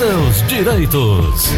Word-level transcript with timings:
seus 0.00 0.40
direitos. 0.48 1.52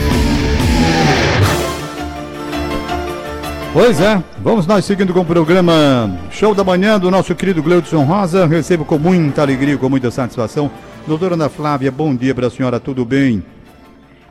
Pois 3.72 4.00
é, 4.00 4.20
vamos 4.40 4.66
nós 4.66 4.84
seguindo 4.84 5.14
com 5.14 5.20
o 5.20 5.24
programa 5.24 6.10
Show 6.28 6.52
da 6.52 6.64
Manhã 6.64 6.98
do 6.98 7.08
nosso 7.08 7.36
querido 7.36 7.62
Gleudson 7.62 8.02
Rosa. 8.02 8.44
Recebo 8.44 8.84
com 8.84 8.98
muita 8.98 9.42
alegria, 9.42 9.78
com 9.78 9.88
muita 9.88 10.10
satisfação. 10.10 10.68
Doutora 11.06 11.34
Ana 11.34 11.48
Flávia, 11.48 11.92
bom 11.92 12.16
dia 12.16 12.34
para 12.34 12.48
a 12.48 12.50
senhora, 12.50 12.80
tudo 12.80 13.04
bem? 13.04 13.44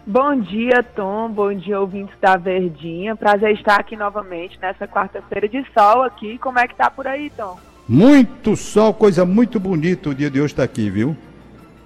Bom 0.05 0.41
dia, 0.41 0.83
Tom. 0.93 1.29
Bom 1.29 1.53
dia, 1.53 1.79
ouvintes 1.79 2.13
da 2.19 2.35
Verdinha. 2.35 3.15
Prazer 3.15 3.53
estar 3.53 3.79
aqui 3.79 3.95
novamente 3.95 4.59
nessa 4.61 4.89
quarta-feira 4.89 5.47
de 5.47 5.65
sol 5.73 6.03
aqui. 6.03 6.37
Como 6.37 6.59
é 6.59 6.67
que 6.67 6.75
tá 6.75 6.91
por 6.91 7.07
aí, 7.07 7.29
Tom? 7.29 7.57
Muito 7.87 8.57
sol, 8.57 8.93
coisa 8.93 9.25
muito 9.25 9.57
bonita 9.57 10.09
o 10.09 10.13
dia 10.13 10.29
de 10.29 10.41
hoje 10.41 10.51
está 10.51 10.63
aqui, 10.63 10.89
viu? 10.89 11.15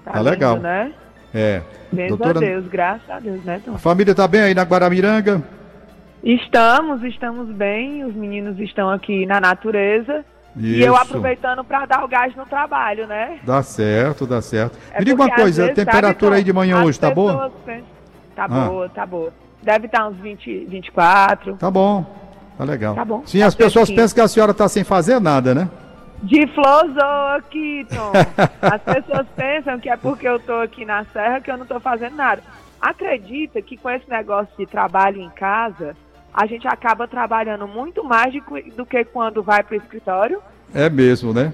Tá, 0.03 0.13
Tá 0.13 0.17
lindo, 0.17 0.31
legal. 0.31 0.57
né? 0.57 0.91
É. 1.35 1.61
Graças 1.91 2.09
Doutora- 2.17 2.37
a 2.39 2.41
Deus, 2.41 2.67
graças 2.67 3.09
a 3.09 3.19
Deus, 3.19 3.43
né, 3.43 3.61
Tom? 3.63 3.75
A 3.75 3.77
família 3.77 4.11
está 4.11 4.25
bem 4.27 4.41
aí 4.41 4.53
na 4.55 4.63
Guaramiranga? 4.63 5.43
Estamos, 6.23 7.03
estamos 7.03 7.49
bem. 7.55 8.03
Os 8.05 8.15
meninos 8.15 8.57
estão 8.59 8.89
aqui 8.89 9.25
na 9.25 9.39
natureza. 9.41 10.23
E 10.57 10.81
eu 10.81 10.93
Isso. 10.93 11.03
aproveitando 11.03 11.63
para 11.65 11.85
dar 11.85 12.03
o 12.05 12.07
gás 12.07 12.33
no 12.35 12.45
trabalho, 12.45 13.05
né? 13.05 13.39
Dá 13.43 13.61
certo, 13.61 14.25
dá 14.25 14.41
certo. 14.41 14.77
É 14.93 14.99
Me 14.99 15.05
diga 15.05 15.21
uma 15.21 15.29
coisa, 15.35 15.65
a 15.65 15.73
temperatura 15.73 16.31
sabe, 16.31 16.37
aí 16.37 16.43
de 16.45 16.53
manhã 16.53 16.81
hoje 16.83 16.97
tá 16.97 17.11
boa? 17.11 17.49
pessoas 17.65 17.83
Tá 18.33 18.45
Ah. 18.45 18.47
boa, 18.47 18.89
tá 18.89 19.05
boa. 19.05 19.33
Deve 19.61 19.87
estar 19.87 20.07
uns 20.07 20.15
20, 20.17 20.65
24. 20.65 21.57
Tá 21.57 21.69
bom, 21.69 22.05
tá 22.57 22.63
legal. 22.63 22.95
Tá 22.95 23.03
bom. 23.03 23.21
Sim, 23.25 23.39
Tá 23.39 23.47
as 23.47 23.55
pessoas 23.55 23.89
pensam 23.91 24.15
que 24.15 24.21
a 24.21 24.27
senhora 24.29 24.51
está 24.51 24.67
sem 24.69 24.83
fazer 24.85 25.19
nada, 25.19 25.53
né? 25.53 25.67
De 26.23 26.47
flosou 26.47 27.27
aqui, 27.37 27.85
Tom. 27.89 28.11
As 28.61 28.81
pessoas 28.81 29.27
pensam 29.35 29.79
que 29.79 29.89
é 29.89 29.97
porque 29.97 30.27
eu 30.27 30.39
tô 30.39 30.53
aqui 30.61 30.85
na 30.85 31.05
serra 31.05 31.39
que 31.41 31.51
eu 31.51 31.57
não 31.57 31.65
tô 31.65 31.79
fazendo 31.79 32.15
nada. 32.15 32.41
Acredita 32.81 33.61
que 33.61 33.77
com 33.77 33.89
esse 33.89 34.09
negócio 34.09 34.49
de 34.57 34.65
trabalho 34.65 35.21
em 35.21 35.29
casa, 35.29 35.95
a 36.33 36.45
gente 36.45 36.67
acaba 36.67 37.07
trabalhando 37.07 37.67
muito 37.67 38.03
mais 38.03 38.31
de 38.33 38.41
do 38.75 38.85
que 38.85 39.03
quando 39.05 39.43
vai 39.43 39.63
pro 39.63 39.75
escritório? 39.75 40.41
É 40.73 40.89
mesmo, 40.89 41.33
né? 41.33 41.53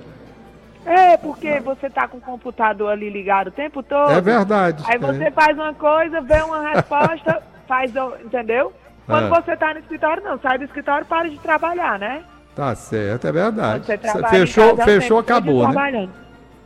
É, 0.86 1.16
porque 1.18 1.59
você 1.59 1.90
tá 1.90 2.08
com 2.08 2.18
o 2.18 2.22
computador 2.22 2.92
ali 2.92 3.09
ligado 3.09 3.48
o 3.48 3.52
tempo 3.52 3.84
todo. 3.84 4.12
É 4.12 4.20
verdade. 4.22 4.84
Aí 4.88 4.98
você 4.98 5.25
É. 5.25 5.31
faz 5.31 5.56
uma 5.58 5.73
coisa, 5.73 6.22
vê 6.22 6.42
uma 6.42 6.62
resposta, 6.73 7.42
faz, 7.68 7.94
entendeu? 8.23 8.73
Quando 9.06 9.25
É. 9.36 9.42
você 9.42 9.56
tá 9.58 9.73
no 9.73 9.80
escritório, 9.80 10.23
não, 10.23 10.40
sai 10.40 10.58
do 10.58 10.64
escritório, 10.64 11.06
para 11.06 11.30
de 11.30 11.38
trabalhar, 11.40 12.00
né? 12.00 12.23
Tá 12.62 12.76
certo, 12.76 13.26
é 13.26 13.31
verdade. 13.31 13.88
Você 13.88 13.98
fechou, 14.30 14.73
em 14.73 14.76
casa, 14.76 14.92
é 14.92 15.00
fechou, 15.00 15.17
acabou, 15.17 15.67
né? 15.67 16.08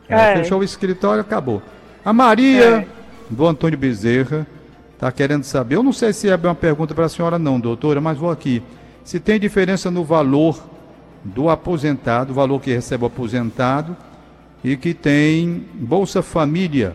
É, 0.10 0.16
É. 0.16 0.36
Fechou 0.36 0.60
o 0.60 0.64
escritório, 0.64 1.22
acabou. 1.22 1.62
A 2.04 2.12
Maria, 2.12 2.66
É. 2.66 2.88
do 3.30 3.48
Antônio 3.48 3.80
Bezerra, 3.80 4.46
está 4.94 5.10
querendo 5.10 5.46
saber. 5.46 5.78
Eu 5.78 5.84
não 5.84 5.94
sei 5.94 6.12
se 6.12 6.28
é 6.28 6.36
uma 6.36 6.54
pergunta 6.54 6.94
para 6.94 7.06
a 7.06 7.10
senhora, 7.10 7.40
não, 7.40 7.62
doutora, 7.62 8.02
mas 8.02 8.18
vou 8.18 8.30
aqui. 8.30 8.62
Se 9.06 9.22
tem 9.22 9.40
diferença 9.40 9.90
no 9.90 10.04
valor 10.04 10.62
do 11.24 11.50
aposentado, 11.50 12.34
o 12.34 12.36
valor 12.36 12.59
que 12.59 12.74
recebe 12.74 13.06
o 13.06 13.08
aposentado, 13.08 13.96
e 14.62 14.76
que 14.76 14.94
tem 14.94 15.66
Bolsa 15.76 16.22
Família, 16.22 16.94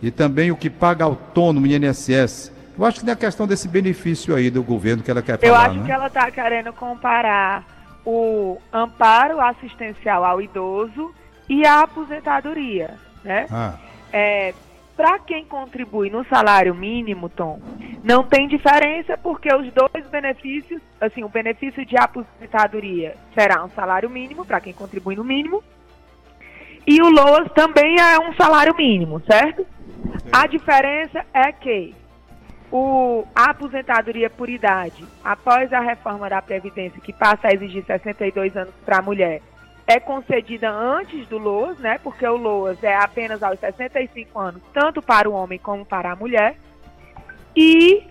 e 0.00 0.12
também 0.12 0.52
o 0.52 0.56
que 0.56 0.70
paga 0.70 1.04
autônomo 1.04 1.66
INSS. 1.66 2.52
Eu 2.78 2.84
acho 2.84 3.00
que 3.00 3.06
tem 3.06 3.12
a 3.12 3.16
questão 3.16 3.44
desse 3.44 3.66
benefício 3.66 4.36
aí 4.36 4.50
do 4.50 4.62
governo 4.62 5.02
que 5.02 5.10
ela 5.10 5.20
quer 5.20 5.36
Eu 5.42 5.52
falar, 5.52 5.70
acho 5.70 5.80
né? 5.80 5.84
que 5.86 5.90
ela 5.90 6.06
está 6.06 6.30
querendo 6.30 6.72
comparar 6.72 7.74
o 8.06 8.58
amparo 8.72 9.40
assistencial 9.40 10.24
ao 10.24 10.40
idoso 10.40 11.12
e 11.48 11.66
a 11.66 11.80
aposentadoria, 11.80 12.94
né? 13.24 13.46
Ah, 13.50 13.74
É, 14.12 14.54
para 14.96 15.18
quem 15.18 15.44
contribui 15.44 16.08
no 16.08 16.24
salário 16.24 16.74
mínimo, 16.74 17.28
Tom, 17.28 17.60
não 18.02 18.22
tem 18.22 18.48
diferença 18.48 19.18
porque 19.18 19.52
os 19.54 19.70
dois 19.72 20.06
benefícios, 20.08 20.80
assim, 21.00 21.22
o 21.22 21.28
benefício 21.28 21.84
de 21.84 21.96
aposentadoria 21.98 23.14
será 23.34 23.62
um 23.62 23.68
salário 23.70 24.08
mínimo 24.08 24.46
para 24.46 24.60
quem 24.60 24.72
contribui 24.72 25.16
no 25.16 25.24
mínimo 25.24 25.62
e 26.86 27.02
o 27.02 27.10
LOAS 27.10 27.50
também 27.52 27.96
é 28.00 28.18
um 28.20 28.32
salário 28.34 28.74
mínimo, 28.76 29.20
certo? 29.28 29.66
A 30.32 30.46
diferença 30.46 31.26
é 31.34 31.50
que 31.50 31.94
o, 32.76 33.26
a 33.34 33.50
aposentadoria 33.50 34.28
por 34.28 34.50
idade, 34.50 35.02
após 35.24 35.72
a 35.72 35.80
reforma 35.80 36.28
da 36.28 36.42
Previdência, 36.42 37.00
que 37.00 37.12
passa 37.12 37.48
a 37.48 37.54
exigir 37.54 37.82
62 37.86 38.54
anos 38.54 38.74
para 38.84 38.98
a 38.98 39.02
mulher, 39.02 39.40
é 39.86 39.98
concedida 39.98 40.70
antes 40.70 41.26
do 41.28 41.38
LOAS, 41.38 41.78
né? 41.78 41.98
Porque 42.02 42.26
o 42.26 42.36
LOAS 42.36 42.82
é 42.84 42.94
apenas 42.94 43.42
aos 43.42 43.58
65 43.60 44.38
anos, 44.38 44.62
tanto 44.74 45.00
para 45.00 45.30
o 45.30 45.32
homem 45.32 45.58
como 45.58 45.86
para 45.86 46.12
a 46.12 46.16
mulher. 46.16 46.56
E 47.56 48.04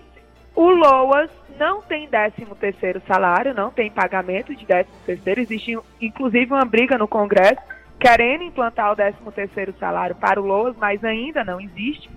o 0.55 0.69
LOAS 0.69 1.29
não 1.59 1.83
tem 1.83 2.07
13 2.07 2.45
terceiro 2.59 3.01
salário, 3.07 3.53
não 3.53 3.69
tem 3.69 3.91
pagamento 3.91 4.55
de 4.55 4.65
13 4.65 4.89
terceiro. 5.05 5.41
Existe, 5.41 5.77
inclusive, 6.01 6.51
uma 6.51 6.65
briga 6.65 6.97
no 6.97 7.07
Congresso 7.07 7.61
querendo 7.99 8.43
implantar 8.43 8.91
o 8.91 8.95
13 8.95 9.17
terceiro 9.35 9.75
salário 9.79 10.15
para 10.15 10.41
o 10.41 10.45
LOAS, 10.45 10.75
mas 10.77 11.03
ainda 11.03 11.43
não 11.43 11.61
existe. 11.61 12.09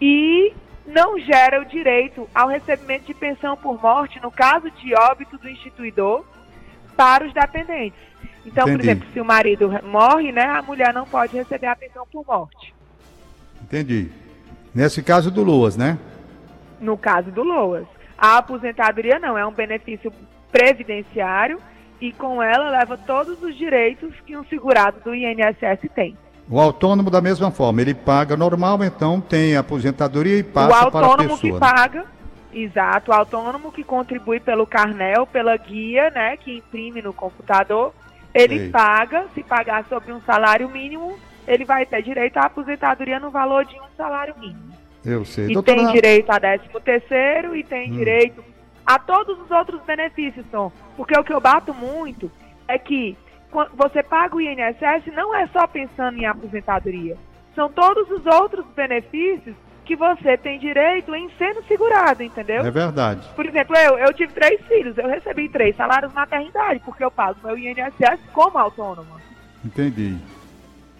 E 0.00 0.52
não 0.86 1.18
gera 1.18 1.60
o 1.60 1.64
direito 1.64 2.28
ao 2.34 2.48
recebimento 2.48 3.06
de 3.06 3.14
pensão 3.14 3.56
por 3.56 3.80
morte 3.80 4.20
no 4.20 4.30
caso 4.30 4.70
de 4.70 4.94
óbito 4.94 5.38
do 5.38 5.48
instituidor 5.48 6.24
para 6.96 7.26
os 7.26 7.32
dependentes. 7.32 7.98
Então, 8.44 8.64
por 8.64 8.74
Entendi. 8.74 8.90
exemplo, 8.90 9.08
se 9.12 9.20
o 9.20 9.24
marido 9.24 9.70
morre, 9.84 10.32
né, 10.32 10.44
a 10.44 10.62
mulher 10.62 10.92
não 10.92 11.06
pode 11.06 11.36
receber 11.36 11.66
a 11.66 11.76
pensão 11.76 12.06
por 12.10 12.26
morte. 12.26 12.74
entendi. 13.62 14.10
Nesse 14.74 15.02
caso 15.02 15.30
do 15.30 15.42
Luas, 15.42 15.76
né? 15.76 15.98
No 16.80 16.96
caso 16.96 17.30
do 17.30 17.42
LOAS. 17.42 17.86
A 18.16 18.38
aposentadoria 18.38 19.18
não, 19.18 19.36
é 19.36 19.46
um 19.46 19.52
benefício 19.52 20.12
previdenciário 20.50 21.60
e 22.00 22.12
com 22.12 22.42
ela 22.42 22.70
leva 22.70 22.96
todos 22.96 23.40
os 23.42 23.56
direitos 23.56 24.12
que 24.26 24.36
um 24.36 24.44
segurado 24.44 25.00
do 25.00 25.14
INSS 25.14 25.88
tem. 25.94 26.16
O 26.50 26.60
autônomo 26.60 27.10
da 27.10 27.20
mesma 27.20 27.50
forma, 27.50 27.80
ele 27.80 27.94
paga 27.94 28.36
normal, 28.36 28.82
então 28.84 29.20
tem 29.20 29.56
aposentadoria 29.56 30.38
e 30.38 30.40
o 30.40 30.44
passa 30.44 30.90
para 30.90 31.06
a 31.06 31.10
autônomo 31.10 31.38
que 31.38 31.50
pessoa. 31.52 31.60
né? 31.60 31.74
paga, 31.74 32.04
exato, 32.52 33.10
o 33.10 33.14
autônomo 33.14 33.72
que 33.72 33.84
contribui 33.84 34.40
pelo 34.40 34.66
carnel, 34.66 35.26
pela 35.26 35.56
guia, 35.56 36.10
né, 36.10 36.36
que 36.36 36.58
imprime 36.58 37.00
no 37.00 37.12
computador, 37.12 37.94
ele 38.34 38.70
paga, 38.70 39.26
se 39.34 39.42
pagar 39.42 39.84
sobre 39.88 40.12
um 40.12 40.20
salário 40.22 40.68
mínimo, 40.68 41.16
ele 41.46 41.64
vai 41.64 41.84
ter 41.86 42.02
direito 42.02 42.36
à 42.38 42.46
aposentadoria 42.46 43.20
no 43.20 43.30
valor 43.30 43.64
de 43.64 43.74
um 43.76 43.96
salário 43.96 44.34
mínimo. 44.38 44.72
Eu 45.04 45.24
sei. 45.24 45.50
E 45.50 45.52
Doutora, 45.54 45.78
tem 45.78 45.92
direito 45.92 46.30
a 46.30 46.38
13 46.38 46.64
terceiro 46.84 47.56
e 47.56 47.64
tem 47.64 47.90
Hum. 47.90 47.96
direito 47.96 48.44
a 48.86 48.98
todos 48.98 49.38
os 49.40 49.50
outros 49.50 49.80
benefícios, 49.82 50.44
Tom. 50.50 50.70
Porque 50.96 51.18
o 51.18 51.24
que 51.24 51.32
eu 51.32 51.40
bato 51.40 51.74
muito 51.74 52.30
é 52.68 52.78
que 52.78 53.16
você 53.74 54.02
paga 54.02 54.36
o 54.36 54.40
INSS 54.40 55.06
não 55.14 55.34
é 55.34 55.46
só 55.48 55.66
pensando 55.66 56.16
em 56.18 56.26
aposentadoria. 56.26 57.16
São 57.54 57.68
todos 57.70 58.10
os 58.10 58.24
outros 58.26 58.64
benefícios 58.74 59.54
que 59.84 59.94
você 59.96 60.36
tem 60.38 60.58
direito 60.58 61.14
em 61.14 61.28
sendo 61.36 61.62
segurado, 61.64 62.22
entendeu? 62.22 62.64
é 62.64 62.70
verdade. 62.70 63.28
Por 63.34 63.44
exemplo, 63.44 63.76
eu, 63.76 63.98
eu 63.98 64.12
tive 64.14 64.32
três 64.32 64.60
filhos, 64.66 64.96
eu 64.96 65.08
recebi 65.08 65.48
três 65.48 65.76
salários 65.76 66.12
maternidade, 66.12 66.80
porque 66.84 67.04
eu 67.04 67.10
pago 67.10 67.38
meu 67.44 67.58
INSS 67.58 68.20
como 68.32 68.56
autônoma. 68.58 69.20
Entendi. 69.64 70.16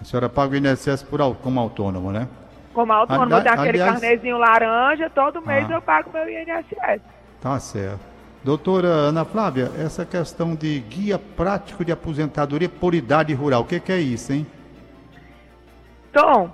A 0.00 0.04
senhora 0.04 0.28
paga 0.28 0.52
o 0.52 0.56
INSS 0.56 1.02
por, 1.04 1.20
como 1.36 1.60
autônomo, 1.60 2.10
né? 2.12 2.28
Como 2.74 2.92
autônoma, 2.92 3.24
Ali- 3.24 3.34
eu 3.34 3.42
tenho 3.42 3.54
aquele 3.54 3.82
aliás- 3.82 4.00
carnezinho 4.00 4.38
laranja, 4.38 5.08
todo 5.10 5.40
mês 5.46 5.70
Ah. 5.70 5.74
eu 5.74 5.82
pago 5.82 6.10
meu 6.12 6.28
INSS. 6.28 7.00
Tá 7.40 7.58
certo. 7.60 8.00
Doutora 8.44 8.88
Ana 8.88 9.24
Flávia, 9.24 9.70
essa 9.78 10.04
questão 10.04 10.56
de 10.56 10.80
guia 10.80 11.16
prático 11.16 11.84
de 11.84 11.92
aposentadoria 11.92 12.68
por 12.68 12.92
idade 12.92 13.32
rural, 13.32 13.62
o 13.62 13.64
que, 13.64 13.78
que 13.78 13.92
é 13.92 14.00
isso, 14.00 14.32
hein? 14.32 14.44
Tom, 16.12 16.50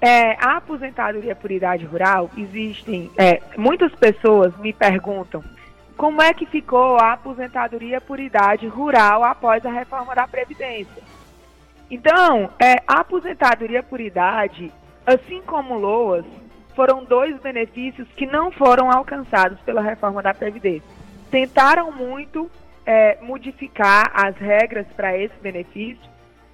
é, 0.00 0.32
a 0.34 0.58
aposentadoria 0.58 1.34
por 1.34 1.50
idade 1.50 1.84
rural, 1.84 2.30
existem. 2.36 3.10
é, 3.18 3.40
muitas 3.56 3.92
pessoas 3.96 4.56
me 4.58 4.72
perguntam 4.72 5.42
como 5.96 6.22
é 6.22 6.32
que 6.32 6.46
ficou 6.46 6.96
a 6.96 7.14
aposentadoria 7.14 8.00
por 8.00 8.20
idade 8.20 8.68
rural 8.68 9.24
após 9.24 9.66
a 9.66 9.70
reforma 9.70 10.14
da 10.14 10.28
Previdência. 10.28 11.02
Então, 11.90 12.50
é, 12.58 12.76
a 12.86 13.00
aposentadoria 13.00 13.82
por 13.82 14.00
idade, 14.00 14.72
assim 15.04 15.42
como 15.42 15.76
LOAS, 15.76 16.24
foram 16.74 17.04
dois 17.04 17.38
benefícios 17.40 18.06
que 18.16 18.26
não 18.26 18.50
foram 18.52 18.90
alcançados 18.90 19.58
pela 19.60 19.82
reforma 19.82 20.22
da 20.22 20.32
Previdência. 20.32 21.01
Tentaram 21.32 21.90
muito 21.90 22.50
é, 22.84 23.16
modificar 23.22 24.12
as 24.14 24.36
regras 24.36 24.86
para 24.94 25.16
esse 25.16 25.34
benefício, 25.40 26.04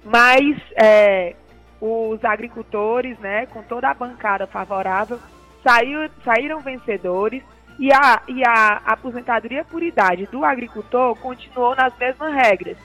mas 0.05 0.55
é, 0.81 1.35
os 1.81 2.23
agricultores, 2.23 3.19
né, 3.19 3.45
com 3.47 3.61
toda 3.61 3.89
a 3.89 3.93
bancada 3.93 4.47
favorável, 4.47 5.19
saiu, 5.61 6.09
saíram 6.23 6.61
vencedores 6.61 7.43
e 7.77 7.91
a, 7.91 8.21
e 8.29 8.41
a 8.47 8.81
aposentadoria 8.85 9.65
por 9.65 9.83
idade 9.83 10.27
do 10.27 10.45
agricultor 10.45 11.13
continuou 11.17 11.75
nas 11.75 11.93
mesmas 11.97 12.33
regras. 12.33 12.77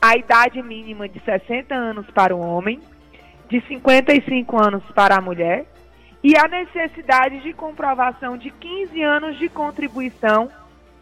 A 0.00 0.16
idade 0.16 0.62
mínima 0.62 1.06
de 1.06 1.20
60 1.20 1.74
anos 1.74 2.06
para 2.12 2.34
o 2.34 2.40
homem, 2.40 2.80
de 3.46 3.60
55 3.68 4.56
anos 4.58 4.82
para 4.94 5.16
a 5.16 5.20
mulher 5.20 5.66
e 6.22 6.34
a 6.34 6.48
necessidade 6.48 7.40
de 7.40 7.52
comprovação 7.52 8.38
de 8.38 8.50
15 8.50 9.02
anos 9.02 9.38
de 9.38 9.50
contribuição 9.50 10.50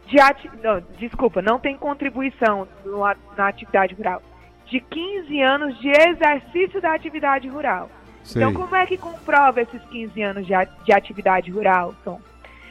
de 0.07 0.21
ati... 0.21 0.51
não, 0.63 0.81
desculpa, 0.99 1.41
não 1.41 1.59
tem 1.59 1.77
contribuição 1.77 2.69
no, 2.85 3.01
na 3.37 3.49
atividade 3.49 3.95
rural, 3.95 4.23
de 4.67 4.81
15 4.81 5.41
anos 5.41 5.79
de 5.81 5.91
exercício 5.91 6.81
da 6.81 6.95
atividade 6.95 7.49
rural. 7.49 7.91
Sei. 8.25 8.43
Então, 8.43 8.55
como 8.55 8.75
é 8.77 8.87
que 8.87 8.97
comprova 8.97 9.61
esses 9.61 9.83
15 9.87 10.23
anos 10.23 10.47
de, 10.47 10.53
de 10.85 10.93
atividade 10.93 11.51
rural, 11.51 11.95
Tom? 12.05 12.21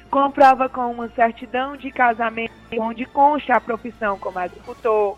Comprova 0.10 0.68
com 0.68 0.92
uma 0.92 1.10
certidão 1.10 1.75
de 1.75 1.92
casamento 1.92 2.54
onde 2.78 3.06
consta 3.06 3.56
a 3.56 3.62
profissão 3.62 4.18
como 4.19 4.39
agricultor, 4.39 5.18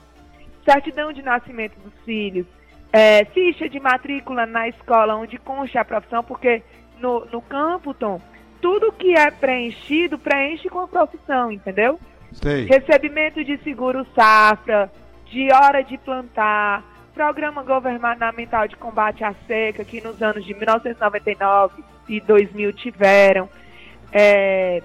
certidão 0.64 1.12
de 1.12 1.22
nascimento 1.22 1.78
dos 1.80 1.94
filhos, 2.04 2.46
é, 2.92 3.26
ficha 3.26 3.68
de 3.68 3.80
matrícula 3.80 4.46
na 4.46 4.68
escola 4.68 5.16
onde 5.16 5.38
consta 5.40 5.82
a 5.82 5.86
profissão, 5.86 6.24
porque 6.24 6.62
no, 7.00 7.26
no 7.26 7.42
campo, 7.42 7.94
Tom, 7.94 8.22
tudo 8.64 8.94
que 8.94 9.14
é 9.14 9.30
preenchido, 9.30 10.18
preenche 10.18 10.70
com 10.70 10.80
a 10.80 10.88
profissão, 10.88 11.52
entendeu? 11.52 12.00
Sei. 12.32 12.66
Recebimento 12.66 13.44
de 13.44 13.58
seguro 13.58 14.08
safra, 14.16 14.90
de 15.26 15.52
hora 15.52 15.84
de 15.84 15.98
plantar, 15.98 16.82
programa 17.14 17.62
governamental 17.62 18.66
de 18.66 18.78
combate 18.78 19.22
à 19.22 19.36
seca, 19.46 19.84
que 19.84 20.00
nos 20.00 20.22
anos 20.22 20.46
de 20.46 20.54
1999 20.54 21.84
e 22.08 22.22
2000 22.22 22.72
tiveram, 22.72 23.50
é, 24.14 24.82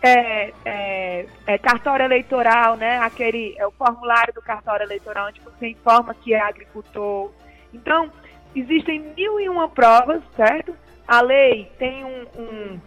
é, 0.00 0.52
é, 0.64 1.26
é, 1.46 1.58
cartório 1.58 2.06
eleitoral, 2.06 2.78
né? 2.78 2.98
Aquele 3.00 3.54
é 3.58 3.66
o 3.66 3.70
formulário 3.72 4.32
do 4.32 4.40
cartório 4.40 4.84
eleitoral 4.84 5.28
onde 5.28 5.40
você 5.42 5.68
informa 5.68 6.14
que 6.14 6.32
é 6.32 6.40
agricultor. 6.40 7.30
Então, 7.74 8.10
existem 8.56 9.00
mil 9.14 9.38
e 9.38 9.50
uma 9.50 9.68
provas, 9.68 10.22
certo? 10.34 10.74
A 11.06 11.20
lei 11.20 11.70
tem 11.78 12.04
um, 12.04 12.26
um, 12.38 12.80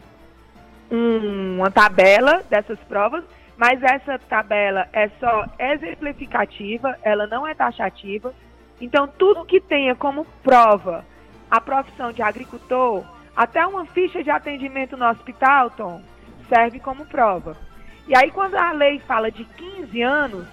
um, 0.91 1.57
uma 1.57 1.71
tabela 1.71 2.43
dessas 2.49 2.79
provas, 2.79 3.23
mas 3.57 3.81
essa 3.83 4.19
tabela 4.19 4.87
é 4.91 5.09
só 5.19 5.45
exemplificativa, 5.59 6.97
ela 7.03 7.27
não 7.27 7.47
é 7.47 7.53
taxativa. 7.53 8.33
Então, 8.79 9.07
tudo 9.07 9.45
que 9.45 9.61
tenha 9.61 9.95
como 9.95 10.25
prova 10.43 11.05
a 11.49 11.61
profissão 11.61 12.11
de 12.11 12.21
agricultor, 12.21 13.03
até 13.35 13.65
uma 13.65 13.85
ficha 13.85 14.23
de 14.23 14.29
atendimento 14.29 14.97
no 14.97 15.07
hospital, 15.07 15.69
Tom, 15.71 16.01
serve 16.49 16.79
como 16.79 17.05
prova. 17.05 17.55
E 18.07 18.15
aí, 18.15 18.31
quando 18.31 18.55
a 18.55 18.71
lei 18.71 18.99
fala 18.99 19.31
de 19.31 19.45
15 19.45 20.01
anos, 20.01 20.47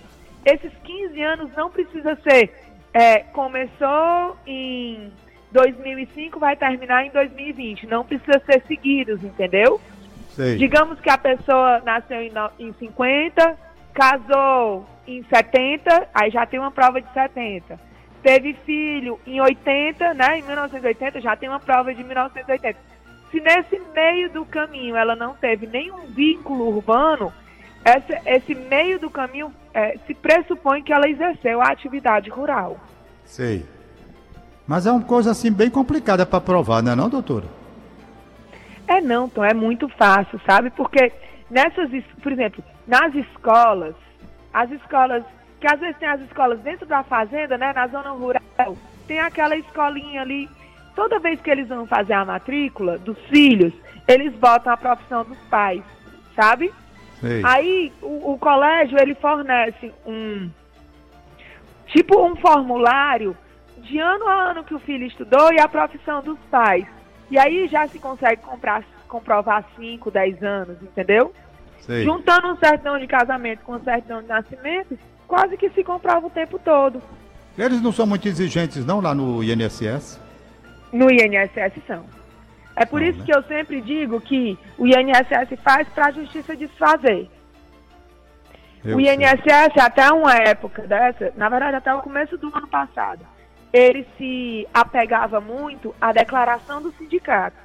esses 0.44 0.72
15 0.84 1.22
anos 1.22 1.50
não 1.56 1.70
precisa 1.70 2.14
ser 2.16 2.52
é, 2.92 3.20
começou 3.20 4.36
em 4.46 5.12
2005 5.52 6.38
vai 6.38 6.56
terminar 6.56 7.04
em 7.04 7.10
2020. 7.10 7.86
Não 7.86 8.04
precisa 8.04 8.40
ser 8.44 8.62
seguidos, 8.66 9.22
entendeu? 9.22 9.80
Sei. 10.30 10.56
Digamos 10.56 11.00
que 11.00 11.10
a 11.10 11.18
pessoa 11.18 11.80
nasceu 11.84 12.20
em, 12.22 12.32
em 12.58 12.72
50, 12.78 13.56
casou 13.94 14.86
em 15.06 15.22
70, 15.24 16.08
aí 16.14 16.30
já 16.30 16.46
tem 16.46 16.60
uma 16.60 16.70
prova 16.70 17.00
de 17.00 17.12
70. 17.12 17.78
Teve 18.22 18.54
filho 18.66 19.18
em 19.26 19.40
80, 19.40 20.14
né? 20.14 20.38
Em 20.38 20.42
1980 20.42 21.20
já 21.20 21.36
tem 21.36 21.48
uma 21.48 21.60
prova 21.60 21.94
de 21.94 22.02
1980. 22.04 22.78
Se 23.30 23.40
nesse 23.40 23.80
meio 23.94 24.30
do 24.30 24.44
caminho 24.44 24.96
ela 24.96 25.14
não 25.14 25.34
teve 25.34 25.66
nenhum 25.66 26.06
vínculo 26.06 26.68
urbano, 26.68 27.32
essa- 27.84 28.20
esse 28.26 28.54
meio 28.54 28.98
do 28.98 29.10
caminho 29.10 29.52
é, 29.74 29.96
se 30.06 30.14
pressupõe 30.14 30.82
que 30.82 30.92
ela 30.92 31.08
exerceu 31.08 31.60
a 31.60 31.68
atividade 31.68 32.28
rural. 32.30 32.78
Sei. 33.24 33.64
Mas 34.66 34.86
é 34.86 34.90
uma 34.92 35.02
coisa 35.02 35.30
assim 35.30 35.52
bem 35.52 35.70
complicada 35.70 36.26
para 36.26 36.40
provar, 36.40 36.82
não 36.82 36.92
é 36.92 36.96
não, 36.96 37.08
doutora? 37.08 37.44
É 38.88 39.00
não, 39.00 39.28
Tom, 39.28 39.44
é 39.44 39.52
muito 39.54 39.88
fácil, 39.90 40.40
sabe? 40.46 40.70
Porque 40.70 41.12
nessas, 41.50 41.92
es- 41.92 42.04
por 42.22 42.32
exemplo, 42.32 42.64
nas 42.86 43.14
escolas, 43.14 43.94
as 44.52 44.70
escolas, 44.72 45.22
que 45.60 45.66
às 45.66 45.78
vezes 45.78 45.96
tem 45.98 46.08
as 46.08 46.20
escolas 46.22 46.58
dentro 46.60 46.86
da 46.86 47.02
fazenda, 47.02 47.56
né, 47.58 47.72
na 47.72 47.86
zona 47.88 48.10
rural, 48.10 48.76
tem 49.06 49.20
aquela 49.20 49.56
escolinha 49.56 50.22
ali, 50.22 50.48
toda 50.96 51.18
vez 51.18 51.40
que 51.40 51.50
eles 51.50 51.68
vão 51.68 51.86
fazer 51.86 52.14
a 52.14 52.24
matrícula 52.24 52.96
dos 52.98 53.18
filhos, 53.28 53.72
eles 54.08 54.32
botam 54.36 54.72
a 54.72 54.76
profissão 54.76 55.22
dos 55.24 55.38
pais, 55.50 55.82
sabe? 56.34 56.72
Sei. 57.20 57.42
Aí 57.44 57.92
o, 58.00 58.32
o 58.32 58.38
colégio 58.38 58.96
ele 58.98 59.14
fornece 59.16 59.92
um 60.06 60.48
tipo 61.88 62.20
um 62.24 62.36
formulário 62.36 63.36
de 63.78 63.98
ano 63.98 64.26
a 64.28 64.50
ano 64.50 64.64
que 64.64 64.74
o 64.74 64.78
filho 64.78 65.04
estudou 65.06 65.52
e 65.52 65.60
a 65.60 65.68
profissão 65.68 66.22
dos 66.22 66.38
pais. 66.50 66.86
E 67.30 67.38
aí 67.38 67.68
já 67.68 67.86
se 67.86 67.98
consegue 67.98 68.42
comprar, 68.42 68.82
comprovar 69.06 69.64
5, 69.76 70.10
10 70.10 70.42
anos, 70.42 70.82
entendeu? 70.82 71.32
Sei. 71.80 72.04
Juntando 72.04 72.48
um 72.48 72.56
certidão 72.56 72.98
de 72.98 73.06
casamento 73.06 73.62
com 73.64 73.72
um 73.72 73.82
certidão 73.82 74.22
de 74.22 74.28
nascimento, 74.28 74.98
quase 75.26 75.56
que 75.56 75.70
se 75.70 75.84
comprova 75.84 76.26
o 76.26 76.30
tempo 76.30 76.58
todo. 76.58 77.02
Eles 77.56 77.80
não 77.80 77.92
são 77.92 78.06
muito 78.06 78.26
exigentes 78.28 78.84
não 78.86 79.00
lá 79.00 79.14
no 79.14 79.42
INSS? 79.42 80.20
No 80.92 81.10
INSS 81.10 81.82
são. 81.86 82.04
É 82.76 82.86
por 82.86 83.00
São, 83.00 83.08
isso 83.08 83.18
né? 83.18 83.24
que 83.24 83.36
eu 83.36 83.42
sempre 83.42 83.80
digo 83.80 84.20
que 84.20 84.56
o 84.78 84.86
INSS 84.86 85.60
faz 85.62 85.88
para 85.88 86.06
a 86.06 86.12
justiça 86.12 86.56
desfazer. 86.56 87.28
Eu 88.84 88.96
o 88.96 89.00
sei. 89.00 89.14
INSS, 89.14 89.76
até 89.78 90.10
uma 90.12 90.34
época 90.34 90.86
dessa, 90.86 91.32
na 91.36 91.48
verdade 91.48 91.76
até 91.76 91.92
o 91.92 92.00
começo 92.00 92.38
do 92.38 92.46
ano 92.56 92.68
passado, 92.68 93.26
ele 93.72 94.06
se 94.16 94.66
apegava 94.72 95.40
muito 95.40 95.94
à 96.00 96.12
declaração 96.12 96.80
do 96.80 96.92
sindicato. 96.92 97.56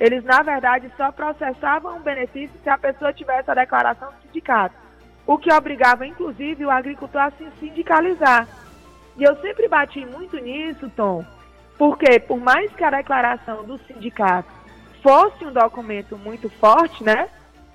Eles, 0.00 0.24
na 0.24 0.42
verdade, 0.42 0.90
só 0.96 1.12
processavam 1.12 1.96
um 1.96 2.00
benefício 2.00 2.58
se 2.62 2.68
a 2.68 2.76
pessoa 2.78 3.12
tivesse 3.12 3.50
a 3.50 3.54
declaração 3.54 4.08
do 4.10 4.22
sindicato, 4.26 4.74
o 5.26 5.38
que 5.38 5.52
obrigava, 5.52 6.06
inclusive, 6.06 6.64
o 6.66 6.70
agricultor 6.70 7.20
a 7.22 7.30
se 7.30 7.46
sindicalizar. 7.60 8.46
E 9.16 9.22
eu 9.22 9.36
sempre 9.40 9.68
bati 9.68 10.04
muito 10.04 10.36
nisso, 10.38 10.90
Tom, 10.96 11.24
porque 11.78 12.18
por 12.18 12.38
mais 12.40 12.70
que 12.74 12.82
a 12.82 12.90
declaração 12.90 13.62
do 13.64 13.78
sindicato 13.78 14.48
fosse 15.02 15.44
um 15.44 15.52
documento 15.52 16.18
muito 16.18 16.48
forte, 16.50 17.04
né? 17.04 17.28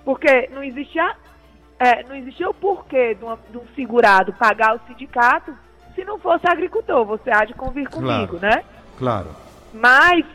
Porque 0.03 0.49
não 0.53 0.63
existia 0.63 1.15
é, 1.79 2.03
não 2.03 2.15
existia 2.15 2.49
o 2.49 2.53
porquê 2.53 3.15
de, 3.15 3.23
uma- 3.23 3.39
de 3.49 3.57
um 3.57 3.65
segurado 3.73 4.33
pagar 4.33 4.75
o 4.75 4.79
sindicato 4.85 5.55
se 5.99 6.05
não 6.05 6.17
fosse 6.17 6.47
agricultor. 6.47 7.05
Você 7.05 7.29
há 7.29 7.43
de 7.43 7.53
convir 7.53 7.89
comigo, 7.89 8.37
Claro. 8.37 8.39
né? 8.39 8.63
Claro. 8.97 9.27
Mas 9.73 10.25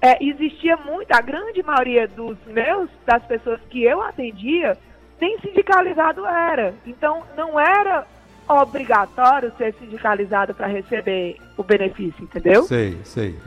é, 0.00 0.22
existia 0.24 0.76
muito, 0.76 1.10
a 1.12 1.20
grande 1.20 1.62
maioria 1.62 2.08
dos 2.08 2.36
meus, 2.46 2.90
das 3.06 3.22
pessoas 3.24 3.60
que 3.70 3.82
eu 3.84 4.02
atendia, 4.02 4.76
nem 5.20 5.38
sindicalizado 5.38 6.26
era. 6.26 6.74
Então 6.86 7.22
não 7.36 7.58
era 7.58 8.04
obrigatório 8.48 9.52
ser 9.56 9.74
sindicalizado 9.78 10.52
para 10.54 10.66
receber 10.66 11.36
o 11.56 11.62
benefício, 11.62 12.24
entendeu? 12.24 12.64
Sei, 12.64 12.98
sei. 13.04 13.38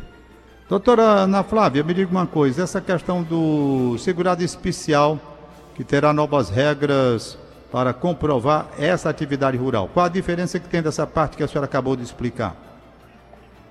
Doutora 0.67 1.01
Ana 1.03 1.43
Flávia, 1.43 1.83
me 1.83 1.93
diga 1.93 2.09
uma 2.11 2.25
coisa, 2.27 2.63
essa 2.63 2.81
questão 2.81 3.23
do 3.23 3.97
segurado 3.99 4.43
especial, 4.43 5.19
que 5.75 5.83
terá 5.83 6.11
novas 6.11 6.49
regras 6.49 7.37
para 7.71 7.93
comprovar 7.93 8.67
essa 8.79 9.09
atividade 9.09 9.57
rural. 9.57 9.89
Qual 9.93 10.05
a 10.05 10.09
diferença 10.09 10.59
que 10.59 10.69
tem 10.69 10.81
dessa 10.81 11.05
parte 11.05 11.37
que 11.37 11.43
a 11.43 11.47
senhora 11.47 11.65
acabou 11.65 11.95
de 11.95 12.03
explicar? 12.03 12.55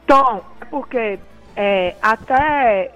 Tom, 0.07 0.43
é 0.61 0.65
porque 0.67 1.19
é, 1.57 1.97
até 2.03 2.93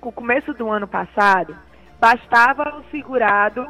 o 0.00 0.10
começo 0.10 0.52
do 0.54 0.68
ano 0.68 0.88
passado, 0.88 1.56
bastava 2.00 2.76
o 2.78 2.90
segurado 2.90 3.66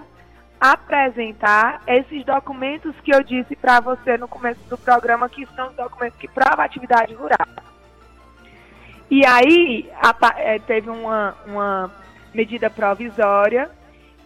apresentar 0.58 1.82
esses 1.86 2.24
documentos 2.24 2.94
que 3.00 3.12
eu 3.12 3.22
disse 3.22 3.56
para 3.56 3.80
você 3.80 4.16
no 4.16 4.28
começo 4.28 4.60
do 4.68 4.78
programa, 4.78 5.28
que 5.28 5.44
são 5.54 5.68
os 5.68 5.74
documentos 5.74 6.18
que 6.18 6.28
provam 6.28 6.60
a 6.60 6.64
atividade 6.64 7.12
rural. 7.14 7.46
E 9.10 9.26
aí 9.26 9.90
a 10.00 10.14
eh, 10.38 10.58
teve 10.60 10.88
uma, 10.88 11.34
uma 11.46 11.90
medida 12.32 12.70
provisória 12.70 13.68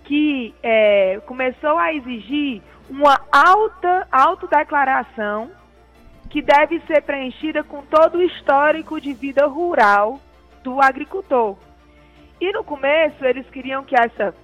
que 0.06 0.54
eh, 0.62 1.20
começou 1.26 1.76
a 1.78 1.92
exigir 1.92 2.62
uma 2.88 3.20
alta 3.30 4.06
autodeclaração 4.10 5.50
que 6.30 6.40
deve 6.40 6.80
ser 6.86 7.02
preenchida 7.02 7.62
com 7.64 7.82
todo 7.82 8.18
o 8.18 8.22
histórico 8.22 9.00
de 9.00 9.12
vida 9.12 9.46
rural 9.46 10.20
do 10.62 10.80
agricultor. 10.80 11.56
E 12.40 12.52
no 12.52 12.62
começo 12.62 13.24
eles 13.24 13.48
queriam 13.50 13.82
que 13.84 13.96
essa 13.98 14.34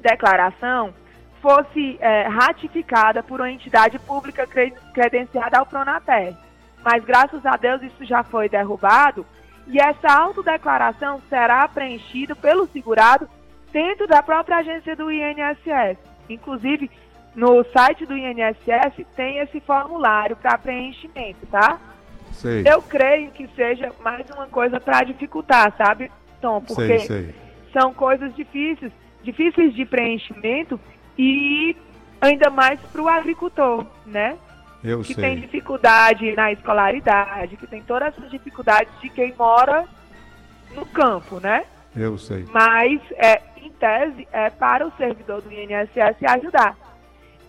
declaração 0.00 0.94
fosse 1.40 1.98
eh, 2.00 2.28
ratificada 2.28 3.22
por 3.22 3.40
uma 3.40 3.50
entidade 3.50 3.98
pública 3.98 4.46
cre- 4.46 4.74
credenciada 4.94 5.58
ao 5.58 5.66
Pronater. 5.66 6.34
Mas 6.84 7.04
graças 7.04 7.44
a 7.44 7.56
Deus 7.56 7.82
isso 7.82 8.04
já 8.04 8.22
foi 8.22 8.48
derrubado 8.48 9.26
e 9.66 9.80
essa 9.80 10.12
autodeclaração 10.12 11.20
será 11.28 11.66
preenchida 11.66 12.34
pelo 12.36 12.66
segurado 12.68 13.28
dentro 13.72 14.06
da 14.06 14.22
própria 14.22 14.58
agência 14.58 14.94
do 14.94 15.10
INSS. 15.10 15.98
Inclusive, 16.28 16.90
no 17.34 17.64
site 17.72 18.04
do 18.04 18.16
INSS 18.16 19.06
tem 19.16 19.38
esse 19.38 19.58
formulário 19.60 20.36
para 20.36 20.58
preenchimento, 20.58 21.46
tá? 21.46 21.80
Sei, 22.32 22.62
Eu 22.66 22.82
creio 22.82 23.30
que 23.30 23.46
seja 23.48 23.92
mais 24.02 24.28
uma 24.30 24.46
coisa 24.46 24.80
para 24.80 25.02
dificultar, 25.04 25.72
sabe, 25.76 26.10
Tom? 26.40 26.60
Porque 26.60 26.98
sei, 26.98 27.00
sei. 27.00 27.34
são 27.72 27.92
coisas 27.92 28.34
difíceis, 28.34 28.92
difíceis 29.22 29.74
de 29.74 29.84
preenchimento 29.84 30.78
e 31.18 31.76
ainda 32.20 32.50
mais 32.50 32.80
para 32.80 33.02
o 33.02 33.08
agricultor, 33.08 33.86
né? 34.06 34.36
Eu 34.82 35.00
que 35.00 35.14
sei. 35.14 35.22
tem 35.22 35.40
dificuldade 35.40 36.34
na 36.34 36.52
escolaridade, 36.52 37.56
que 37.56 37.66
tem 37.66 37.82
todas 37.82 38.08
essas 38.08 38.30
dificuldades 38.30 38.92
de 39.00 39.08
quem 39.10 39.34
mora 39.38 39.86
no 40.74 40.84
campo, 40.86 41.38
né? 41.38 41.64
Eu 41.94 42.16
sei. 42.18 42.46
Mas, 42.52 43.00
é, 43.12 43.42
em 43.56 43.70
tese, 43.70 44.26
é 44.32 44.50
para 44.50 44.86
o 44.86 44.92
servidor 44.96 45.42
do 45.42 45.52
INSS 45.52 46.24
ajudar. 46.26 46.76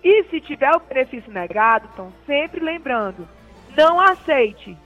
E 0.04 0.24
se 0.26 0.42
tiver 0.42 0.72
o 0.76 0.82
benefício 0.82 1.32
negado, 1.32 1.88
então 1.94 2.12
sempre 2.26 2.60
lembrando, 2.60 3.28
não 3.76 4.00
aceite, 4.00 4.78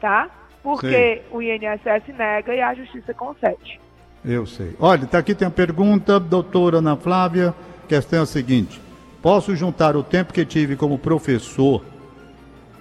tá? 0.00 0.28
Porque 0.62 0.90
Sei. 0.90 1.22
o 1.30 1.40
INSS 1.40 2.14
nega 2.16 2.54
e 2.54 2.60
a 2.60 2.74
justiça 2.74 3.14
concede. 3.14 3.80
Eu 4.24 4.46
sei. 4.46 4.76
Olha, 4.78 5.06
tá 5.06 5.18
aqui 5.18 5.34
tem 5.34 5.46
uma 5.46 5.54
pergunta, 5.54 6.20
doutora 6.20 6.78
Ana 6.78 6.96
Flávia. 6.96 7.54
A 7.84 7.86
questão 7.88 8.20
é 8.20 8.22
a 8.22 8.26
seguinte: 8.26 8.80
posso 9.20 9.54
juntar 9.56 9.96
o 9.96 10.02
tempo 10.02 10.32
que 10.32 10.44
tive 10.44 10.76
como 10.76 10.98
professor 10.98 11.84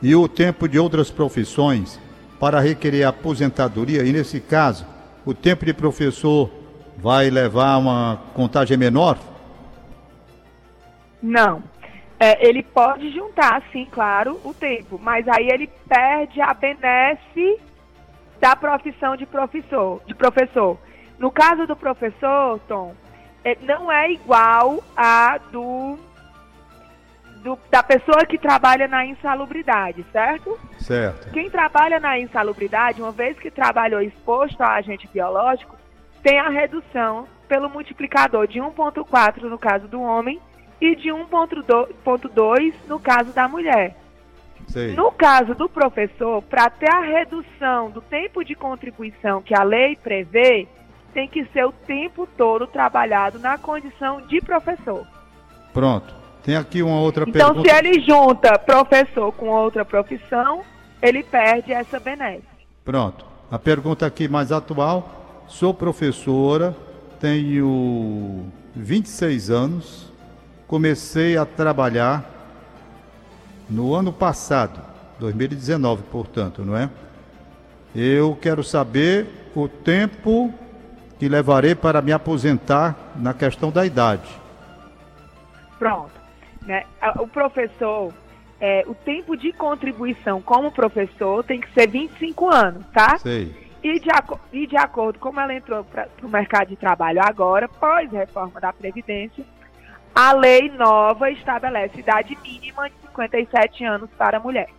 e 0.01 0.15
o 0.15 0.27
tempo 0.27 0.67
de 0.67 0.77
outras 0.77 1.09
profissões 1.09 1.99
para 2.39 2.59
requerer 2.59 3.07
aposentadoria? 3.07 4.03
E 4.03 4.11
nesse 4.11 4.39
caso, 4.39 4.85
o 5.25 5.33
tempo 5.33 5.65
de 5.65 5.73
professor 5.73 6.49
vai 6.97 7.29
levar 7.29 7.77
uma 7.77 8.21
contagem 8.33 8.77
menor? 8.77 9.17
Não. 11.21 11.63
É, 12.19 12.47
ele 12.47 12.61
pode 12.61 13.09
juntar, 13.11 13.63
sim, 13.71 13.87
claro, 13.91 14.39
o 14.43 14.53
tempo, 14.53 14.99
mas 15.01 15.27
aí 15.27 15.49
ele 15.49 15.67
perde 15.87 16.39
a 16.39 16.53
benesse 16.53 17.59
da 18.39 18.55
profissão 18.55 19.15
de 19.15 19.25
professor. 19.25 20.01
De 20.05 20.13
professor. 20.13 20.77
No 21.17 21.31
caso 21.31 21.65
do 21.65 21.75
professor, 21.75 22.59
Tom, 22.67 22.95
é, 23.43 23.57
não 23.61 23.91
é 23.91 24.11
igual 24.11 24.83
a 24.95 25.39
do, 25.51 25.97
do 27.43 27.57
da 27.69 27.83
pessoa 27.83 28.25
que 28.25 28.37
trabalha 28.37 28.87
na 28.87 29.05
insalubridade, 29.05 30.05
certo? 30.11 30.57
Certo. 30.79 31.31
Quem 31.31 31.49
trabalha 31.49 31.99
na 31.99 32.19
insalubridade, 32.19 33.01
uma 33.01 33.11
vez 33.11 33.37
que 33.37 33.51
trabalhou 33.51 34.01
exposto 34.01 34.61
a 34.61 34.75
agente 34.75 35.07
biológico, 35.11 35.77
tem 36.23 36.39
a 36.39 36.49
redução 36.49 37.27
pelo 37.47 37.69
multiplicador 37.69 38.47
de 38.47 38.59
1,4 38.59 39.41
no 39.43 39.57
caso 39.57 39.87
do 39.87 40.01
homem 40.01 40.39
e 40.79 40.95
de 40.95 41.09
1,2 41.09 42.73
no 42.87 42.99
caso 42.99 43.33
da 43.33 43.47
mulher. 43.47 43.95
Sei. 44.67 44.93
No 44.93 45.11
caso 45.11 45.53
do 45.53 45.67
professor, 45.67 46.41
para 46.43 46.69
ter 46.69 46.89
a 46.89 47.01
redução 47.01 47.89
do 47.89 48.01
tempo 48.01 48.43
de 48.43 48.55
contribuição 48.55 49.41
que 49.41 49.53
a 49.53 49.63
lei 49.63 49.95
prevê, 49.95 50.67
tem 51.13 51.27
que 51.27 51.43
ser 51.45 51.65
o 51.65 51.71
tempo 51.71 52.25
todo 52.37 52.65
trabalhado 52.67 53.37
na 53.37 53.57
condição 53.57 54.21
de 54.21 54.39
professor. 54.39 55.05
Pronto. 55.73 56.20
Tem 56.43 56.55
aqui 56.55 56.81
uma 56.81 56.99
outra 56.99 57.25
Então, 57.27 57.53
pergunta. 57.53 57.69
se 57.69 57.75
ele 57.75 58.01
junta 58.01 58.57
professor 58.57 59.31
com 59.33 59.49
outra 59.49 59.85
profissão, 59.85 60.61
ele 61.01 61.23
perde 61.23 61.71
essa 61.71 61.99
benesse. 61.99 62.43
Pronto. 62.83 63.25
A 63.51 63.59
pergunta 63.59 64.05
aqui 64.05 64.27
mais 64.27 64.51
atual. 64.51 65.43
Sou 65.47 65.73
professora, 65.73 66.75
tenho 67.19 68.45
26 68.75 69.49
anos, 69.49 70.11
comecei 70.65 71.35
a 71.37 71.45
trabalhar 71.45 72.23
no 73.69 73.93
ano 73.93 74.13
passado, 74.13 74.79
2019, 75.19 76.03
portanto, 76.03 76.63
não 76.63 76.75
é? 76.75 76.89
Eu 77.93 78.37
quero 78.41 78.63
saber 78.63 79.27
o 79.53 79.67
tempo 79.67 80.53
que 81.19 81.27
levarei 81.27 81.75
para 81.75 82.01
me 82.01 82.13
aposentar 82.13 82.95
na 83.17 83.33
questão 83.33 83.69
da 83.69 83.85
idade. 83.85 84.29
Pronto. 85.77 86.20
Né? 86.65 86.83
O 87.19 87.27
professor, 87.27 88.13
é, 88.59 88.83
o 88.87 88.93
tempo 88.93 89.35
de 89.35 89.51
contribuição 89.51 90.41
como 90.41 90.71
professor 90.71 91.43
tem 91.43 91.59
que 91.59 91.71
ser 91.73 91.87
25 91.87 92.49
anos, 92.49 92.85
tá? 92.93 93.17
Sei. 93.17 93.71
E 93.83 93.99
de, 93.99 94.09
e 94.53 94.67
de 94.67 94.77
acordo 94.77 95.17
como 95.17 95.39
ela 95.39 95.53
entrou 95.53 95.83
para 95.83 96.07
o 96.21 96.29
mercado 96.29 96.67
de 96.67 96.75
trabalho 96.75 97.19
agora, 97.23 97.67
pós 97.67 98.11
reforma 98.11 98.61
da 98.61 98.71
Previdência, 98.71 99.43
a 100.13 100.33
lei 100.33 100.69
nova 100.69 101.31
estabelece 101.31 101.99
idade 101.99 102.37
mínima 102.43 102.89
de 102.89 102.95
57 103.07 103.83
anos 103.83 104.09
para 104.17 104.37
a 104.37 104.39
mulher. 104.39 104.69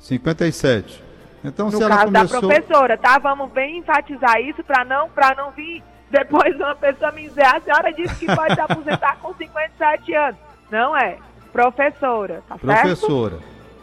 57. 0.00 1.10
Então, 1.44 1.66
No 1.66 1.76
se 1.76 1.82
ela 1.82 1.96
caso 1.96 2.06
começou. 2.06 2.40
da 2.40 2.48
professora, 2.48 2.98
tá? 2.98 3.18
Vamos 3.18 3.50
bem 3.52 3.78
enfatizar 3.78 4.40
isso 4.40 4.64
para 4.64 4.84
não, 4.84 5.08
pra 5.10 5.34
não 5.34 5.52
vir 5.52 5.82
depois 6.10 6.56
uma 6.56 6.74
pessoa 6.74 7.12
me 7.12 7.22
dizer, 7.28 7.44
a 7.46 7.60
senhora 7.60 7.92
disse 7.92 8.14
que 8.16 8.34
pode 8.34 8.54
se 8.54 8.60
aposentar 8.60 9.16
com 9.18 9.32
57 9.34 10.12
anos. 10.14 10.49
Não 10.70 10.96
é. 10.96 11.16
Professora, 11.52 12.42
tá 12.48 12.56
certo? 12.58 12.80
Professora. 12.80 13.38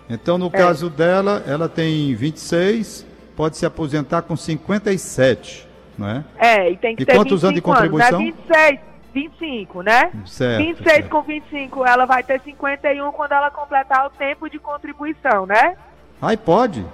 Então, 0.09 0.37
no 0.37 0.47
É. 0.47 0.49
caso 0.51 0.89
dela, 0.89 1.43
ela 1.45 1.67
tem 1.67 2.15
26, 2.15 3.05
pode 3.35 3.57
se 3.57 3.65
aposentar 3.65 4.21
com 4.21 4.37
57, 4.37 5.67
não 5.97 6.07
é? 6.07 6.23
É, 6.37 6.71
e 6.71 6.77
tem 6.77 6.95
que 6.95 7.03
E 7.03 7.05
ter 7.05 7.15
quantos 7.15 7.43
anos 7.43 7.55
de 7.55 7.61
25 7.61 7.73
contribuição? 7.73 8.19
né? 8.19 8.25
26, 8.25 8.79
25, 9.13 9.81
né? 9.81 10.11
Certo. 10.25 10.63
26 10.63 10.83
certo. 10.93 11.09
com 11.09 11.21
25, 11.23 11.85
ela 11.85 12.05
vai 12.05 12.23
ter 12.23 12.39
51 12.41 13.11
quando 13.11 13.33
ela 13.33 13.51
completar 13.51 14.05
o 14.05 14.09
tempo 14.11 14.49
de 14.49 14.59
contribuição, 14.59 15.45
né? 15.45 15.75
Aí 16.21 16.37
pode. 16.37 16.85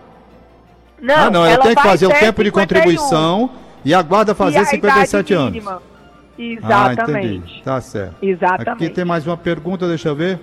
Não, 1.00 1.16
ah, 1.16 1.30
não, 1.30 1.46
ela, 1.46 1.64
tem 1.64 1.76
que 1.76 1.82
fazer 1.84 2.08
o 2.08 2.10
tempo 2.10 2.44
de 2.44 2.50
51, 2.50 2.52
contribuição 2.52 3.50
e 3.86 3.94
aguarda 3.94 4.34
fazer 4.34 4.58
e 4.58 4.62
a 4.62 4.66
57 4.66 5.34
idade 5.34 5.34
anos. 5.34 5.52
mínima. 5.54 5.82
Ah, 6.38 6.92
Exatamente. 6.92 7.28
entendi. 7.28 7.62
Tá 7.63 7.80
certo. 7.80 8.16
Exatamente. 8.22 8.70
Aqui 8.70 8.90
tem 8.90 9.06
mais 9.06 9.25
uma 9.28 9.38
pergunta, 9.38 9.88
deixa 9.88 10.10
eu 10.10 10.16
ver. 10.16 10.40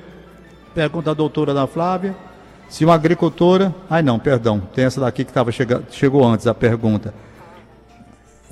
Pergunta 0.74 1.10
da 1.10 1.14
doutora 1.14 1.52
da 1.52 1.66
Flávia. 1.66 2.14
Se 2.68 2.84
uma 2.84 2.94
agricultora. 2.94 3.74
Ai, 3.88 4.02
não, 4.02 4.18
perdão. 4.18 4.60
Tem 4.74 4.84
essa 4.84 5.00
daqui 5.00 5.24
que 5.24 5.32
tava 5.32 5.50
chega... 5.50 5.82
chegou 5.90 6.24
antes 6.24 6.46
a 6.46 6.54
pergunta. 6.54 7.12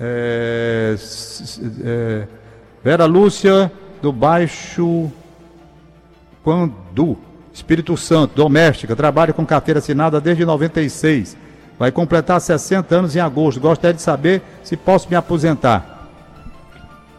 É, 0.00 0.96
é, 1.84 2.26
Vera 2.82 3.04
Lúcia, 3.04 3.70
do 4.00 4.12
Baixo 4.12 5.10
Quandu, 6.44 7.18
Espírito 7.52 7.96
Santo, 7.96 8.34
doméstica, 8.34 8.94
trabalha 8.94 9.32
com 9.32 9.44
carteira 9.44 9.78
assinada 9.78 10.20
desde 10.20 10.44
96. 10.44 11.36
Vai 11.78 11.92
completar 11.92 12.40
60 12.40 12.94
anos 12.94 13.16
em 13.16 13.20
agosto. 13.20 13.60
Gostaria 13.60 13.94
de 13.94 14.02
saber 14.02 14.42
se 14.62 14.76
posso 14.76 15.08
me 15.08 15.16
aposentar. 15.16 15.97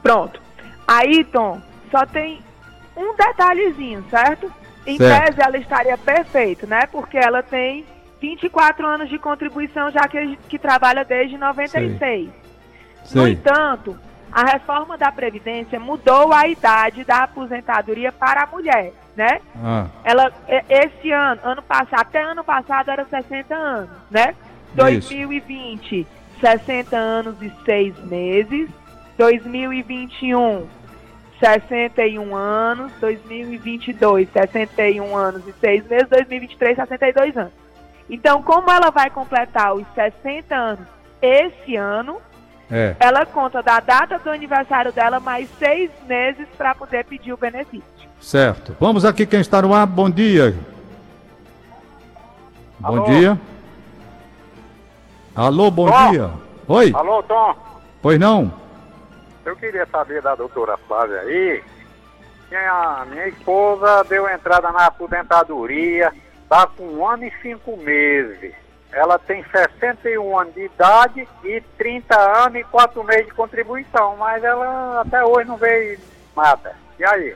Pronto. 0.01 0.41
Aí, 0.87 1.23
Tom, 1.25 1.61
só 1.91 2.05
tem 2.05 2.39
um 2.95 3.15
detalhezinho, 3.15 4.03
certo? 4.09 4.51
Em 4.85 4.97
Certo. 4.97 5.25
tese, 5.25 5.41
ela 5.41 5.57
estaria 5.57 5.97
perfeita, 5.97 6.65
né? 6.65 6.85
Porque 6.91 7.17
ela 7.17 7.43
tem 7.43 7.85
24 8.19 8.85
anos 8.87 9.09
de 9.09 9.19
contribuição, 9.19 9.91
já 9.91 10.07
que, 10.07 10.37
que 10.49 10.57
trabalha 10.57 11.05
desde 11.05 11.37
96. 11.37 12.29
No 13.11 13.23
Sei. 13.23 13.33
entanto, 13.33 13.97
a 14.31 14.43
reforma 14.45 14.97
da 14.97 15.11
Previdência 15.11 15.79
mudou 15.79 16.33
a 16.33 16.47
idade 16.47 17.03
da 17.03 17.23
aposentadoria 17.23 18.11
para 18.11 18.43
a 18.43 18.47
mulher, 18.47 18.93
né? 19.15 19.39
Ah, 19.63 19.87
Ela, 20.03 20.31
esse 20.69 21.11
ano, 21.11 21.41
ano 21.43 21.61
passado, 21.61 21.99
até 22.01 22.21
ano 22.21 22.43
passado 22.43 22.89
era 22.91 23.05
60 23.05 23.55
anos, 23.55 23.89
né? 24.09 24.29
Isso. 24.31 24.75
2020, 24.75 26.07
60 26.39 26.95
anos 26.95 27.41
e 27.41 27.51
6 27.65 27.97
meses. 28.05 28.69
2021, 29.19 30.65
61 31.37 32.33
anos. 32.33 32.91
2022, 33.01 34.29
61 34.31 35.15
anos 35.15 35.45
e 35.45 35.53
6 35.59 35.87
meses. 35.87 36.07
2023, 36.09 36.77
62 36.77 37.37
anos. 37.37 37.51
Então, 38.09 38.41
como 38.41 38.71
ela 38.71 38.89
vai 38.89 39.09
completar 39.09 39.75
os 39.75 39.85
60 39.93 40.55
anos 40.55 40.87
esse 41.21 41.75
ano, 41.75 42.17
é. 42.71 42.95
ela 42.97 43.25
conta 43.25 43.61
da 43.61 43.81
data 43.81 44.17
do 44.17 44.29
aniversário 44.29 44.93
dela 44.93 45.19
mais 45.19 45.49
seis 45.59 45.91
meses 46.07 46.47
para 46.57 46.73
poder 46.73 47.03
pedir 47.03 47.33
o 47.33 47.37
benefício. 47.37 47.83
Certo. 48.21 48.75
Vamos 48.79 49.03
aqui 49.03 49.25
quem 49.25 49.41
está 49.41 49.61
no 49.61 49.73
ar. 49.73 49.85
Bom 49.85 50.09
dia. 50.09 50.55
Bom 52.79 52.87
Alô? 52.87 53.03
dia. 53.03 53.37
Alô, 55.35 55.69
bom 55.69 55.91
Tom? 55.91 56.11
dia. 56.11 56.29
Oi. 56.67 56.93
Alô, 56.95 57.21
Tom. 57.23 57.55
Pois 58.01 58.17
não? 58.17 58.68
Eu 59.49 59.55
queria 59.55 59.85
saber 59.87 60.21
da 60.21 60.35
doutora 60.35 60.77
Flávia 60.77 61.21
aí. 61.21 61.63
Minha, 62.51 63.05
minha 63.09 63.27
esposa 63.29 64.03
deu 64.03 64.29
entrada 64.29 64.71
na 64.71 64.85
aposentadoria, 64.85 66.13
tá 66.47 66.67
com 66.67 66.83
um 66.83 67.07
ano 67.07 67.25
e 67.25 67.33
cinco 67.41 67.75
meses. 67.77 68.53
Ela 68.91 69.17
tem 69.17 69.43
61 69.51 70.39
anos 70.39 70.53
de 70.53 70.65
idade 70.65 71.27
e 71.43 71.61
30 71.79 72.15
anos 72.45 72.59
e 72.59 72.63
4 72.65 73.03
meses 73.03 73.25
de 73.25 73.33
contribuição, 73.33 74.15
mas 74.17 74.43
ela 74.43 75.01
até 75.01 75.23
hoje 75.23 75.47
não 75.47 75.57
veio 75.57 75.97
nada. 76.37 76.75
E 76.99 77.05
aí? 77.05 77.35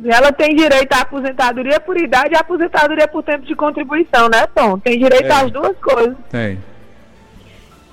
E 0.00 0.10
ela 0.10 0.32
tem 0.32 0.54
direito 0.56 0.92
à 0.94 1.00
aposentadoria 1.00 1.78
por 1.80 1.98
idade 1.98 2.32
e 2.32 2.36
à 2.36 2.40
aposentadoria 2.40 3.08
por 3.08 3.22
tempo 3.22 3.44
de 3.44 3.54
contribuição, 3.54 4.28
né, 4.30 4.46
Tom? 4.54 4.78
Tem 4.78 4.98
direito 4.98 5.26
É. 5.26 5.32
às 5.32 5.50
duas 5.50 5.76
coisas. 5.78 6.16
Tem. 6.30 6.58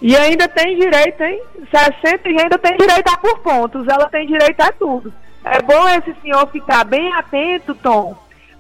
E 0.04 0.18
ainda 0.18 0.50
tem 0.50 0.78
direito, 0.78 1.24
hein? 1.24 1.42
60 1.72 2.30
e 2.30 2.42
ainda 2.42 2.58
tem 2.58 2.76
direito 2.76 3.08
a 3.08 3.18
por 3.18 3.40
pontos. 3.40 3.88
Ela 3.88 4.10
tem 4.10 4.28
direito 4.28 4.60
a 4.60 4.70
tudo. 4.74 5.14
É 5.46 5.62
bom 5.62 5.88
esse 5.88 6.14
senhor 6.22 6.46
ficar 6.52 6.84
bem 6.84 7.14
atento, 7.14 7.74
Tom, 7.76 8.14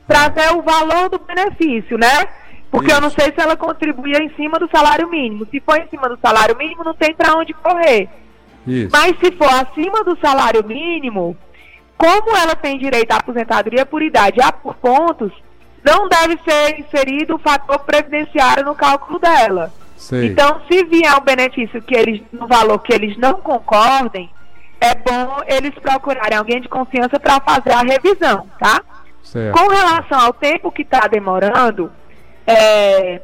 para 0.07 0.29
ver 0.29 0.53
o 0.53 0.61
valor 0.61 1.09
do 1.09 1.19
benefício, 1.19 1.97
né? 1.97 2.27
Porque 2.71 2.87
Isso. 2.87 2.95
eu 2.95 3.01
não 3.01 3.09
sei 3.09 3.25
se 3.25 3.41
ela 3.41 3.57
contribuía 3.57 4.23
em 4.23 4.33
cima 4.35 4.57
do 4.57 4.69
salário 4.69 5.09
mínimo. 5.09 5.45
Se 5.51 5.59
for 5.59 5.77
em 5.77 5.87
cima 5.89 6.07
do 6.07 6.17
salário 6.17 6.57
mínimo, 6.57 6.81
não 6.81 6.93
tem 6.93 7.13
para 7.13 7.35
onde 7.35 7.53
correr. 7.53 8.07
Isso. 8.65 8.89
Mas 8.89 9.19
se 9.19 9.29
for 9.33 9.49
acima 9.49 10.01
do 10.05 10.17
salário 10.19 10.65
mínimo, 10.65 11.35
como 11.97 12.37
ela 12.37 12.55
tem 12.55 12.79
direito 12.79 13.11
à 13.11 13.17
aposentadoria 13.17 13.85
por 13.85 14.01
idade 14.01 14.41
a 14.41 14.49
por 14.49 14.75
pontos, 14.75 15.33
não 15.83 16.07
deve 16.07 16.39
ser 16.45 16.79
inserido 16.79 17.35
o 17.35 17.39
fator 17.39 17.79
previdenciário 17.79 18.63
no 18.63 18.73
cálculo 18.73 19.19
dela. 19.19 19.73
Sei. 20.03 20.27
Então, 20.27 20.59
se 20.69 20.83
vier 20.83 21.15
um 21.15 21.23
benefício 21.23 21.81
que 21.81 21.95
eles, 21.95 22.21
no 22.33 22.45
valor 22.45 22.77
que 22.79 22.93
eles 22.93 23.17
não 23.17 23.35
concordem, 23.35 24.29
é 24.81 24.93
bom 24.95 25.37
eles 25.47 25.73
procurarem 25.75 26.37
alguém 26.37 26.59
de 26.59 26.67
confiança 26.67 27.17
para 27.17 27.39
fazer 27.39 27.71
a 27.71 27.83
revisão, 27.83 28.45
tá? 28.59 28.81
Certo. 29.21 29.57
Com 29.57 29.69
relação 29.69 30.19
ao 30.19 30.33
tempo 30.33 30.73
que 30.73 30.81
está 30.81 31.07
demorando, 31.07 31.89
é, 32.45 33.21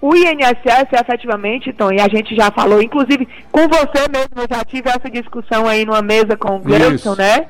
o 0.00 0.16
INSS 0.16 0.88
efetivamente, 0.90 1.70
Tom, 1.74 1.92
e 1.92 2.00
a 2.00 2.08
gente 2.08 2.34
já 2.34 2.50
falou, 2.50 2.80
inclusive 2.80 3.28
com 3.52 3.68
você 3.68 4.08
mesmo, 4.10 4.36
eu 4.36 4.46
já 4.50 4.64
tive 4.64 4.88
essa 4.88 5.10
discussão 5.10 5.68
aí 5.68 5.84
numa 5.84 6.00
mesa 6.00 6.34
com 6.34 6.56
o 6.56 6.60
Gleison, 6.60 7.14
né? 7.14 7.46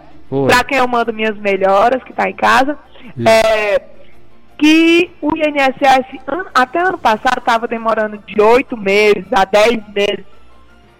Para 0.48 0.64
quem 0.64 0.78
eu 0.78 0.88
mando 0.88 1.12
minhas 1.12 1.38
melhoras, 1.38 2.02
que 2.02 2.10
está 2.10 2.28
em 2.28 2.34
casa. 2.34 2.76
É, 3.24 3.80
que 4.58 5.10
o 5.20 5.36
INSS, 5.36 6.20
até 6.54 6.80
ano 6.80 6.98
passado, 6.98 7.38
estava 7.38 7.68
demorando 7.68 8.18
de 8.18 8.40
oito 8.40 8.76
meses 8.76 9.26
a 9.32 9.44
dez 9.44 9.82
meses, 9.94 10.24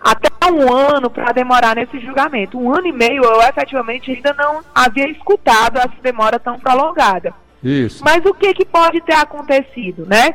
até 0.01 0.29
um 0.51 0.73
ano 0.73 1.11
para 1.11 1.33
demorar 1.33 1.75
nesse 1.75 1.99
julgamento. 2.01 2.59
Um 2.59 2.73
ano 2.73 2.87
e 2.87 2.93
meio 2.93 3.25
eu 3.25 3.43
efetivamente 3.43 4.11
ainda 4.13 4.35
não 4.35 4.61
havia 4.75 5.09
escutado 5.09 5.79
essa 5.79 5.95
demora 6.03 6.39
tão 6.39 6.59
prolongada. 6.59 7.35
Isso. 7.63 8.05
Mas 8.05 8.25
o 8.25 8.35
que, 8.35 8.55
que 8.55 8.65
pode 8.65 9.01
ter 9.01 9.15
acontecido, 9.15 10.07
né? 10.07 10.35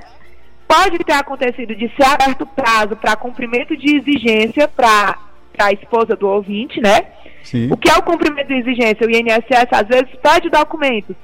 Pode 0.68 0.98
ter 1.00 1.14
acontecido 1.14 1.76
de 1.76 1.90
ser 1.96 2.04
aberto 2.04 2.46
prazo 2.46 2.96
para 2.96 3.16
cumprimento 3.16 3.78
de 3.78 3.98
exigência 3.98 4.68
para 4.68 5.18
a 5.60 5.72
esposa 5.72 6.16
do 6.16 6.28
ouvinte, 6.28 6.82
né? 6.82 7.08
Sim. 7.44 7.72
O 7.72 7.78
que 7.78 7.90
é 7.90 7.94
o 7.94 8.04
cumprimento 8.04 8.48
de 8.48 8.56
exigência? 8.56 9.06
O 9.06 9.10
INSS 9.10 9.68
às 9.72 9.88
vezes 9.88 10.10
pede 10.22 10.50
documentos 10.50 11.16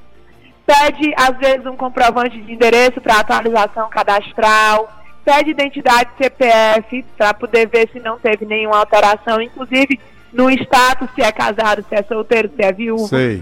pede, 0.67 1.13
às 1.15 1.37
vezes, 1.37 1.65
um 1.65 1.77
comprovante 1.77 2.39
de 2.41 2.51
endereço 2.51 2.99
para 2.99 3.19
atualização 3.19 3.89
cadastral, 3.89 4.91
pede 5.23 5.51
identidade 5.51 6.09
CPF 6.17 7.05
para 7.17 7.33
poder 7.33 7.67
ver 7.67 7.89
se 7.91 7.99
não 8.01 8.19
teve 8.19 8.45
nenhuma 8.45 8.79
alteração, 8.79 9.41
inclusive 9.41 9.97
no 10.33 10.49
status, 10.51 11.09
se 11.15 11.21
é 11.21 11.31
casado, 11.31 11.85
se 11.87 11.95
é 11.95 12.03
solteiro, 12.03 12.51
se 12.53 12.61
é 12.61 12.71
viúvo. 12.73 13.07
Sei. 13.07 13.41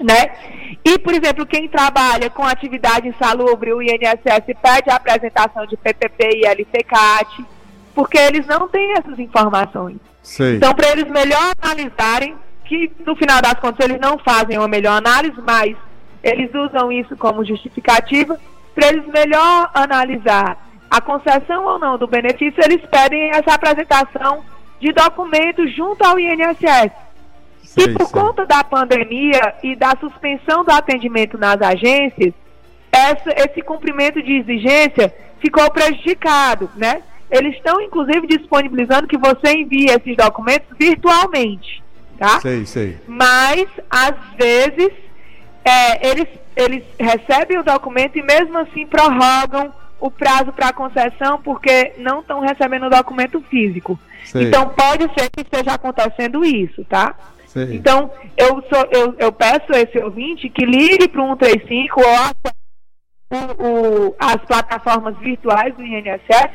Né? 0.00 0.32
E, 0.82 0.98
por 0.98 1.12
exemplo, 1.12 1.44
quem 1.44 1.68
trabalha 1.68 2.30
com 2.30 2.42
atividade 2.42 3.06
insalubre, 3.06 3.72
o 3.74 3.82
INSS 3.82 4.46
pede 4.60 4.90
a 4.90 4.96
apresentação 4.96 5.66
de 5.66 5.76
PPP 5.76 6.38
e 6.38 6.46
LCCAT, 6.46 7.44
porque 7.94 8.18
eles 8.18 8.46
não 8.46 8.66
têm 8.66 8.92
essas 8.92 9.18
informações. 9.18 9.98
Sei. 10.22 10.56
Então, 10.56 10.74
para 10.74 10.90
eles 10.90 11.08
melhor 11.08 11.52
analisarem, 11.60 12.34
que 12.64 12.90
no 13.06 13.14
final 13.14 13.42
das 13.42 13.54
contas 13.54 13.84
eles 13.86 14.00
não 14.00 14.18
fazem 14.18 14.56
uma 14.56 14.68
melhor 14.68 14.96
análise, 14.96 15.36
mas 15.46 15.76
eles 16.22 16.50
usam 16.54 16.90
isso 16.92 17.16
como 17.16 17.44
justificativa 17.44 18.38
para 18.74 18.88
eles 18.88 19.06
melhor 19.06 19.70
analisar 19.74 20.58
a 20.90 21.00
concessão 21.00 21.64
ou 21.64 21.78
não 21.78 21.96
do 21.96 22.06
benefício, 22.06 22.62
eles 22.62 22.82
pedem 22.90 23.30
essa 23.30 23.54
apresentação 23.54 24.44
de 24.78 24.92
documentos 24.92 25.74
junto 25.74 26.04
ao 26.04 26.18
INSS. 26.18 26.92
Sei, 27.62 27.84
e 27.84 27.94
por 27.94 28.06
sei. 28.06 28.20
conta 28.20 28.44
da 28.44 28.62
pandemia 28.62 29.54
e 29.62 29.74
da 29.74 29.96
suspensão 29.98 30.62
do 30.64 30.70
atendimento 30.70 31.38
nas 31.38 31.60
agências, 31.62 32.34
essa, 32.90 33.30
esse 33.36 33.62
cumprimento 33.62 34.22
de 34.22 34.34
exigência 34.34 35.14
ficou 35.40 35.70
prejudicado, 35.70 36.70
né? 36.76 37.02
Eles 37.30 37.56
estão, 37.56 37.80
inclusive, 37.80 38.26
disponibilizando 38.26 39.08
que 39.08 39.16
você 39.16 39.50
envie 39.52 39.86
esses 39.86 40.14
documentos 40.14 40.68
virtualmente, 40.78 41.82
tá? 42.18 42.38
Sei, 42.40 42.66
sei. 42.66 42.98
Mas, 43.06 43.66
às 43.88 44.14
vezes, 44.36 44.92
é, 45.64 46.08
eles, 46.08 46.28
eles 46.56 46.84
recebem 46.98 47.58
o 47.58 47.62
documento 47.62 48.18
e 48.18 48.22
mesmo 48.22 48.58
assim 48.58 48.86
prorrogam 48.86 49.72
o 50.00 50.10
prazo 50.10 50.52
para 50.52 50.72
concessão 50.72 51.40
porque 51.42 51.92
não 51.98 52.20
estão 52.20 52.40
recebendo 52.40 52.86
o 52.86 52.90
documento 52.90 53.40
físico. 53.42 53.98
Sei. 54.24 54.44
Então 54.44 54.68
pode 54.70 55.04
ser 55.14 55.30
que 55.30 55.42
esteja 55.42 55.74
acontecendo 55.74 56.44
isso, 56.44 56.84
tá? 56.84 57.14
Sei. 57.46 57.76
Então 57.76 58.10
eu, 58.36 58.62
sou, 58.68 58.88
eu, 58.90 59.14
eu 59.18 59.32
peço 59.32 59.72
a 59.72 59.80
esse 59.80 59.98
ouvinte 59.98 60.48
que 60.48 60.64
ligue 60.64 61.08
para 61.08 61.22
o 61.22 61.28
135 61.38 62.00
ou 62.00 62.06
o, 63.30 64.08
o, 64.08 64.16
as 64.18 64.36
plataformas 64.44 65.16
virtuais 65.18 65.74
do 65.74 65.82
INSS 65.82 66.50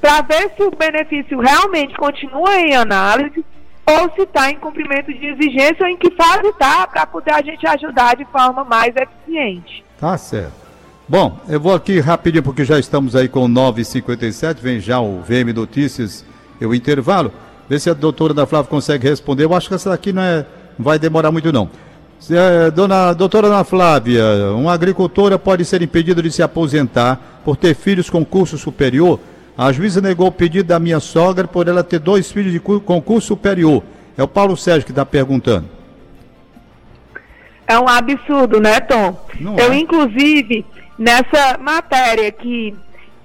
para 0.00 0.22
ver 0.22 0.50
se 0.56 0.62
o 0.62 0.70
benefício 0.70 1.38
realmente 1.40 1.94
continua 1.94 2.58
em 2.58 2.74
análise 2.74 3.44
ou 3.86 4.10
se 4.14 4.22
está 4.22 4.50
em 4.50 4.56
cumprimento 4.56 5.12
de 5.12 5.26
exigência 5.26 5.84
ou 5.84 5.88
em 5.88 5.96
que 5.96 6.10
fase 6.12 6.46
está, 6.48 6.86
para 6.86 7.06
poder 7.06 7.32
a 7.32 7.42
gente 7.42 7.66
ajudar 7.66 8.16
de 8.16 8.24
forma 8.26 8.64
mais 8.64 8.94
eficiente. 8.96 9.84
Tá 9.98 10.16
certo. 10.16 10.62
Bom, 11.08 11.38
eu 11.48 11.60
vou 11.60 11.74
aqui 11.74 11.98
rapidinho, 12.00 12.42
porque 12.42 12.64
já 12.64 12.78
estamos 12.78 13.16
aí 13.16 13.28
com 13.28 13.48
9h57, 13.48 14.56
vem 14.60 14.80
já 14.80 15.00
o 15.00 15.20
VM 15.20 15.52
Notícias 15.54 16.24
e 16.60 16.64
o 16.64 16.74
intervalo. 16.74 17.32
Vê 17.68 17.78
se 17.78 17.90
a 17.90 17.94
doutora 17.94 18.32
da 18.32 18.46
Flávia 18.46 18.70
consegue 18.70 19.08
responder. 19.08 19.44
Eu 19.44 19.54
acho 19.54 19.68
que 19.68 19.74
essa 19.74 19.90
daqui 19.90 20.12
não, 20.12 20.22
é, 20.22 20.46
não 20.78 20.84
vai 20.84 20.98
demorar 20.98 21.32
muito, 21.32 21.52
não. 21.52 21.68
É, 22.30 22.70
dona, 22.70 23.12
doutora 23.12 23.48
Ana 23.48 23.64
Flávia, 23.64 24.24
uma 24.54 24.72
agricultora 24.72 25.38
pode 25.38 25.64
ser 25.64 25.82
impedida 25.82 26.22
de 26.22 26.30
se 26.30 26.40
aposentar 26.40 27.40
por 27.44 27.56
ter 27.56 27.74
filhos 27.74 28.08
com 28.08 28.24
curso 28.24 28.56
superior 28.56 29.18
a 29.56 29.72
juíza 29.72 30.00
negou 30.00 30.26
o 30.28 30.32
pedido 30.32 30.68
da 30.68 30.78
minha 30.78 31.00
sogra 31.00 31.46
por 31.46 31.68
ela 31.68 31.84
ter 31.84 31.98
dois 31.98 32.30
filhos 32.30 32.52
de 32.52 32.60
concurso 32.60 33.28
superior. 33.28 33.82
É 34.16 34.22
o 34.22 34.28
Paulo 34.28 34.56
Sérgio 34.56 34.84
que 34.84 34.92
está 34.92 35.04
perguntando. 35.04 35.68
É 37.66 37.78
um 37.78 37.88
absurdo, 37.88 38.60
né, 38.60 38.80
Tom? 38.80 39.18
Não 39.40 39.56
eu, 39.58 39.72
é. 39.72 39.76
inclusive, 39.76 40.64
nessa 40.98 41.58
matéria 41.58 42.30
que 42.30 42.74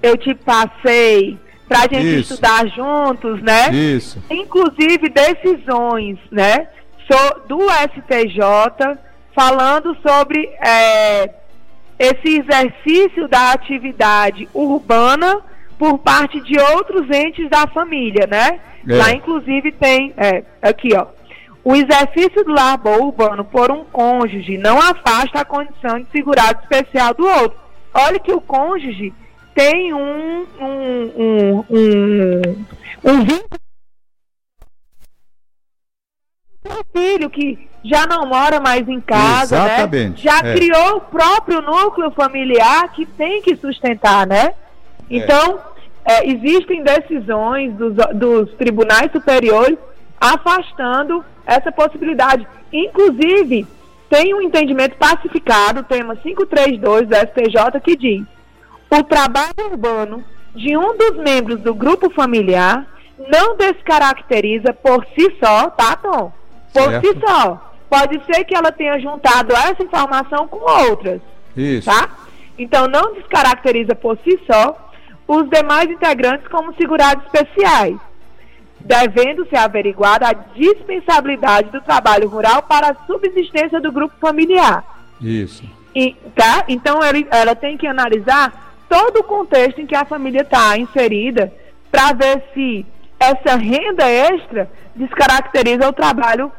eu 0.02 0.16
te 0.16 0.34
passei 0.34 1.38
para 1.68 1.80
a 1.80 1.82
gente 1.82 2.20
Isso. 2.20 2.32
estudar 2.32 2.66
juntos, 2.68 3.42
né? 3.42 3.70
Isso. 3.70 4.22
Inclusive 4.30 5.08
decisões, 5.10 6.18
né? 6.30 6.68
do 7.46 7.60
STJ 7.70 8.98
falando 9.34 9.96
sobre 10.06 10.46
é, 10.62 11.30
esse 11.98 12.40
exercício 12.40 13.28
da 13.28 13.52
atividade 13.52 14.48
urbana 14.52 15.40
por 15.78 15.98
parte 15.98 16.40
de 16.40 16.58
outros 16.58 17.08
entes 17.10 17.48
da 17.48 17.66
família, 17.68 18.26
né? 18.26 18.60
É. 18.88 18.96
Lá, 18.96 19.12
inclusive, 19.12 19.70
tem, 19.72 20.12
é, 20.16 20.42
aqui, 20.60 20.94
ó. 20.94 21.06
O 21.64 21.74
exercício 21.74 22.44
do 22.44 22.52
lar 22.52 22.80
urbano 22.84 23.44
por 23.44 23.70
um 23.70 23.84
cônjuge 23.84 24.56
não 24.56 24.78
afasta 24.78 25.40
a 25.40 25.44
condição 25.44 26.00
de 26.00 26.06
segurado 26.10 26.60
especial 26.62 27.12
do 27.14 27.26
outro. 27.26 27.58
Olha 27.92 28.18
que 28.18 28.32
o 28.32 28.40
cônjuge 28.40 29.12
tem 29.54 29.92
um, 29.92 30.46
um, 30.60 31.12
um, 31.18 31.64
um, 31.68 32.64
um 33.04 33.24
vínculo 33.24 33.58
filho 36.94 37.28
que 37.30 37.68
já 37.84 38.06
não 38.06 38.26
mora 38.26 38.60
mais 38.60 38.88
em 38.88 39.00
casa, 39.00 39.58
né? 39.58 39.74
Exatamente. 39.74 40.26
né? 40.26 40.32
Já 40.32 40.48
é. 40.48 40.54
criou 40.54 40.96
o 40.96 41.00
próprio 41.00 41.60
núcleo 41.60 42.10
familiar 42.12 42.92
que 42.92 43.04
tem 43.04 43.42
que 43.42 43.56
sustentar, 43.56 44.26
né? 44.26 44.54
É. 45.10 45.16
Então, 45.16 45.58
é, 46.04 46.28
existem 46.28 46.82
decisões 46.82 47.74
dos, 47.74 47.94
dos 48.14 48.52
tribunais 48.54 49.10
superiores 49.12 49.78
afastando 50.20 51.24
essa 51.46 51.70
possibilidade. 51.70 52.46
Inclusive, 52.72 53.66
tem 54.10 54.34
um 54.34 54.40
entendimento 54.40 54.96
pacificado, 54.96 55.84
tema 55.84 56.16
532 56.16 57.08
do 57.08 57.14
STJ, 57.14 57.80
que 57.82 57.96
diz: 57.96 58.22
o 58.90 59.02
trabalho 59.04 59.70
urbano 59.70 60.24
de 60.54 60.76
um 60.76 60.96
dos 60.96 61.16
membros 61.18 61.60
do 61.60 61.74
grupo 61.74 62.10
familiar 62.10 62.86
não 63.30 63.56
descaracteriza 63.56 64.72
por 64.72 65.04
si 65.14 65.36
só, 65.42 65.70
tá, 65.70 65.96
Tom? 65.96 66.32
Por 66.72 66.90
certo. 66.90 67.06
si 67.06 67.20
só. 67.26 67.72
Pode 67.90 68.20
ser 68.26 68.44
que 68.44 68.54
ela 68.54 68.70
tenha 68.70 68.98
juntado 68.98 69.54
essa 69.54 69.82
informação 69.82 70.46
com 70.46 70.58
outras. 70.88 71.20
Isso. 71.56 71.90
Tá? 71.90 72.08
Então, 72.58 72.86
não 72.86 73.14
descaracteriza 73.14 73.94
por 73.94 74.18
si 74.24 74.38
só 74.50 74.87
os 75.28 75.48
demais 75.50 75.90
integrantes 75.90 76.48
como 76.48 76.74
segurados 76.74 77.22
especiais, 77.26 77.96
devendo 78.80 79.46
ser 79.46 79.58
averiguada 79.58 80.26
a 80.26 80.32
dispensabilidade 80.32 81.70
do 81.70 81.82
trabalho 81.82 82.28
rural 82.28 82.62
para 82.62 82.88
a 82.90 83.06
subsistência 83.06 83.78
do 83.78 83.92
grupo 83.92 84.14
familiar. 84.18 84.82
Isso. 85.20 85.62
E, 85.94 86.16
tá? 86.34 86.64
Então, 86.66 87.02
ela, 87.02 87.18
ela 87.30 87.54
tem 87.54 87.76
que 87.76 87.86
analisar 87.86 88.74
todo 88.88 89.18
o 89.18 89.24
contexto 89.24 89.80
em 89.80 89.86
que 89.86 89.94
a 89.94 90.06
família 90.06 90.40
está 90.40 90.78
inserida 90.78 91.52
para 91.90 92.14
ver 92.14 92.42
se 92.54 92.86
essa 93.20 93.56
renda 93.56 94.08
extra 94.08 94.70
descaracteriza 94.94 95.88
o 95.88 95.92
trabalho 95.92 96.50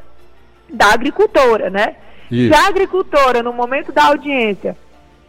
da 0.70 0.94
agricultora, 0.94 1.70
né? 1.72 1.96
Isso. 2.30 2.54
Se 2.54 2.62
a 2.62 2.68
agricultora, 2.68 3.42
no 3.42 3.52
momento 3.52 3.92
da 3.92 4.06
audiência, 4.06 4.78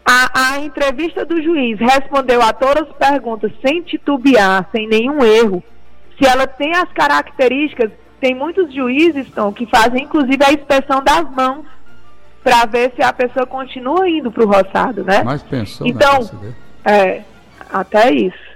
a, 0.04 0.52
a 0.54 0.60
entrevista 0.60 1.24
do 1.24 1.42
juiz 1.42 1.78
respondeu 1.78 2.42
a 2.42 2.52
todas 2.52 2.88
as 2.88 2.96
perguntas 2.96 3.52
sem 3.64 3.82
titubear, 3.82 4.68
sem 4.72 4.86
nenhum 4.88 5.22
erro, 5.24 5.62
se 6.20 6.26
ela 6.28 6.46
tem 6.46 6.74
as 6.74 6.90
características, 6.92 7.90
tem 8.20 8.34
muitos 8.34 8.72
juízes, 8.74 9.30
Tom, 9.30 9.52
que 9.52 9.66
fazem 9.66 10.04
inclusive 10.04 10.44
a 10.44 10.52
inspeção 10.52 11.02
das 11.02 11.30
mãos 11.34 11.64
para 12.42 12.66
ver 12.66 12.92
se 12.94 13.02
a 13.02 13.12
pessoa 13.12 13.46
continua 13.46 14.08
indo 14.08 14.30
para 14.30 14.44
o 14.44 14.46
roçado, 14.46 15.04
né? 15.04 15.22
Mas 15.22 15.42
pensou 15.42 15.86
um 15.86 15.90
Então, 15.90 16.18
desse? 16.18 16.56
É, 16.84 17.22
até 17.70 18.12
isso. 18.12 18.50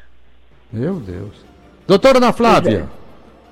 Meu 0.73 0.95
Deus. 0.95 1.45
Doutora 1.87 2.19
Ana 2.19 2.33
Flávia. 2.33 2.89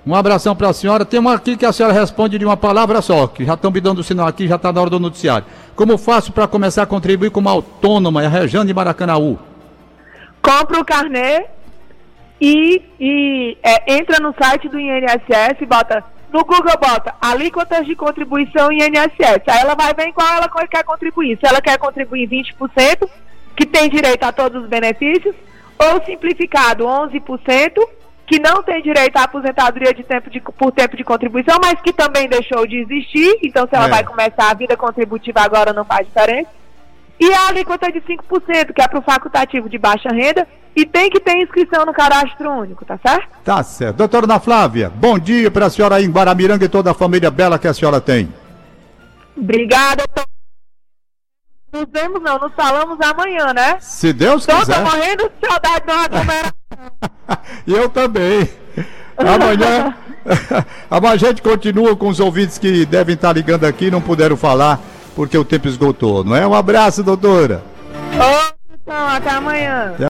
Um 0.07 0.15
abração 0.15 0.55
para 0.55 0.69
a 0.69 0.73
senhora. 0.73 1.05
Tem 1.05 1.21
uma 1.21 1.35
aqui 1.35 1.57
que 1.57 1.65
a 1.65 1.73
senhora 1.73 1.95
responde 1.95 2.39
de 2.39 2.45
uma 2.45 2.57
palavra 2.57 3.01
só, 3.01 3.27
que 3.27 3.45
já 3.45 3.55
estão 3.55 3.71
me 3.71 3.81
dando 3.81 4.03
sinal 4.03 4.27
aqui, 4.27 4.49
já 4.49 4.57
está 4.57 4.73
na 4.73 4.81
hora 4.81 4.91
do 4.91 5.01
noticiário. 5.01 5.47
Como 5.75 5.97
faço 5.97 6.33
para 6.33 6.49
começar 6.49 6.83
a 6.83 6.87
contribuir 6.87 7.31
como 7.31 7.49
autônoma? 7.49 8.23
A 8.23 8.29
Rejane 8.29 8.67
de 8.67 8.75
Maracanaú. 8.75 9.39
compra 10.43 10.81
o 10.81 10.85
carnê 10.85 11.47
e, 12.41 12.83
e, 12.99 13.57
é, 13.63 13.95
entra 13.95 14.19
no 14.21 14.35
site 14.35 14.69
do 14.69 14.79
INSS 14.79 15.61
e 15.61 15.67
bota 15.67 16.05
no 16.33 16.45
Google 16.45 16.79
bota 16.81 17.15
alíquotas 17.21 17.87
de 17.87 17.95
contribuição 17.95 18.73
INSS. 18.73 19.43
Aí 19.47 19.61
ela 19.61 19.75
vai 19.75 19.93
ver 19.93 20.13
qual 20.13 20.27
ela 20.29 20.49
quer 20.67 20.83
contribuir. 20.83 21.39
Se 21.39 21.47
ela 21.47 21.61
quer 21.61 21.79
contribuir 21.79 22.27
20%, 22.27 23.09
que 23.55 23.67
tem 23.67 23.91
direito 23.91 24.25
a 24.25 24.33
todos 24.33 24.63
os 24.63 24.69
benefícios, 24.69 25.35
ou 25.79 26.03
simplificado 26.05 26.85
11%, 26.85 27.87
que 28.33 28.41
não 28.41 28.63
tem 28.63 28.81
direito 28.81 29.15
à 29.19 29.25
aposentadoria 29.25 29.93
de 29.93 30.03
tempo 30.03 30.31
de, 30.31 30.41
por 30.41 30.73
tempo 30.73 30.97
de 30.97 31.05
contribuição, 31.05 31.59
mas 31.63 31.79
que 31.83 31.93
também 31.93 32.27
deixou 32.27 32.67
de 32.67 32.79
existir. 32.79 33.39
Então, 33.43 33.69
se 33.69 33.77
ela 33.77 33.89
É. 33.89 33.91
vai 33.91 34.05
começar 34.05 34.51
a 34.51 34.55
vida 34.55 34.75
contributiva 34.75 35.41
agora, 35.41 35.75
não 35.75 35.85
faz 35.85 36.07
diferença. 36.07 36.49
E 37.21 37.31
a 37.31 37.49
alíquota 37.49 37.93
de 37.93 38.01
5%, 38.01 38.73
que 38.73 38.81
é 38.81 38.89
para 38.89 38.99
o 38.99 39.03
facultativo 39.03 39.69
de 39.69 39.77
baixa 39.77 40.09
renda, 40.09 40.49
e 40.75 40.87
tem 40.87 41.11
que 41.11 41.21
ter 41.21 41.37
inscrição 41.43 41.85
no 41.85 41.93
cadastro 41.93 42.51
único, 42.51 42.87
tá 42.87 42.99
certo? 43.07 43.29
Tá 43.45 43.63
certo. 43.63 43.97
Doutora 43.97 44.25
Ana 44.25 44.41
Flávia, 44.41 44.91
bom 44.95 45.19
dia 45.19 45.51
para 45.51 45.67
a 45.67 45.71
senhora 45.71 45.97
aí 45.97 46.07
em 46.07 46.11
Guaramiranga 46.11 46.65
e 46.65 46.71
toda 46.71 46.91
a 46.93 46.95
família 46.95 47.31
bela 47.31 47.59
que 47.59 47.69
a 47.69 47.75
senhora 47.75 48.01
tem. 48.01 48.33
Obrigada. 49.37 50.05
Tom. 50.15 50.32
Nos 51.73 51.87
vemos, 51.91 52.23
não, 52.23 52.39
nos 52.39 52.53
falamos 52.55 52.99
amanhã, 53.01 53.53
né? 53.55 53.79
Se 53.81 54.13
Deus 54.13 54.45
Tô, 54.45 54.53
tô 54.53 54.59
quiser. 54.61 54.85
morrendo 54.85 55.31
de 55.41 55.49
saudade 55.49 55.87
de 55.87 55.93
uma 55.93 56.05
aglomeração. 56.05 56.53
E 57.67 57.73
eu 57.73 57.89
também. 57.89 58.49
Amanhã, 59.17 59.95
amanhã 60.91 61.13
a 61.15 61.17
gente 61.17 61.41
continua 61.43 61.95
com 61.97 62.09
os 62.09 62.21
ouvintes 62.21 62.59
que 62.59 62.85
devem 62.85 63.15
estar 63.15 63.33
ligando 63.33 63.65
aqui 63.65 63.87
e 63.87 63.91
não 63.91 64.01
puderam 64.01 64.37
falar 64.37 64.81
porque 65.15 65.37
o 65.37 65.45
tempo 65.45 65.69
esgotou, 65.69 66.25
não 66.25 66.35
é? 66.35 66.47
Um 66.47 66.55
abraço, 66.55 67.03
doutora. 67.03 67.63
Ô, 68.15 68.53
então, 68.75 69.07
até 69.09 69.31
amanhã. 69.31 69.95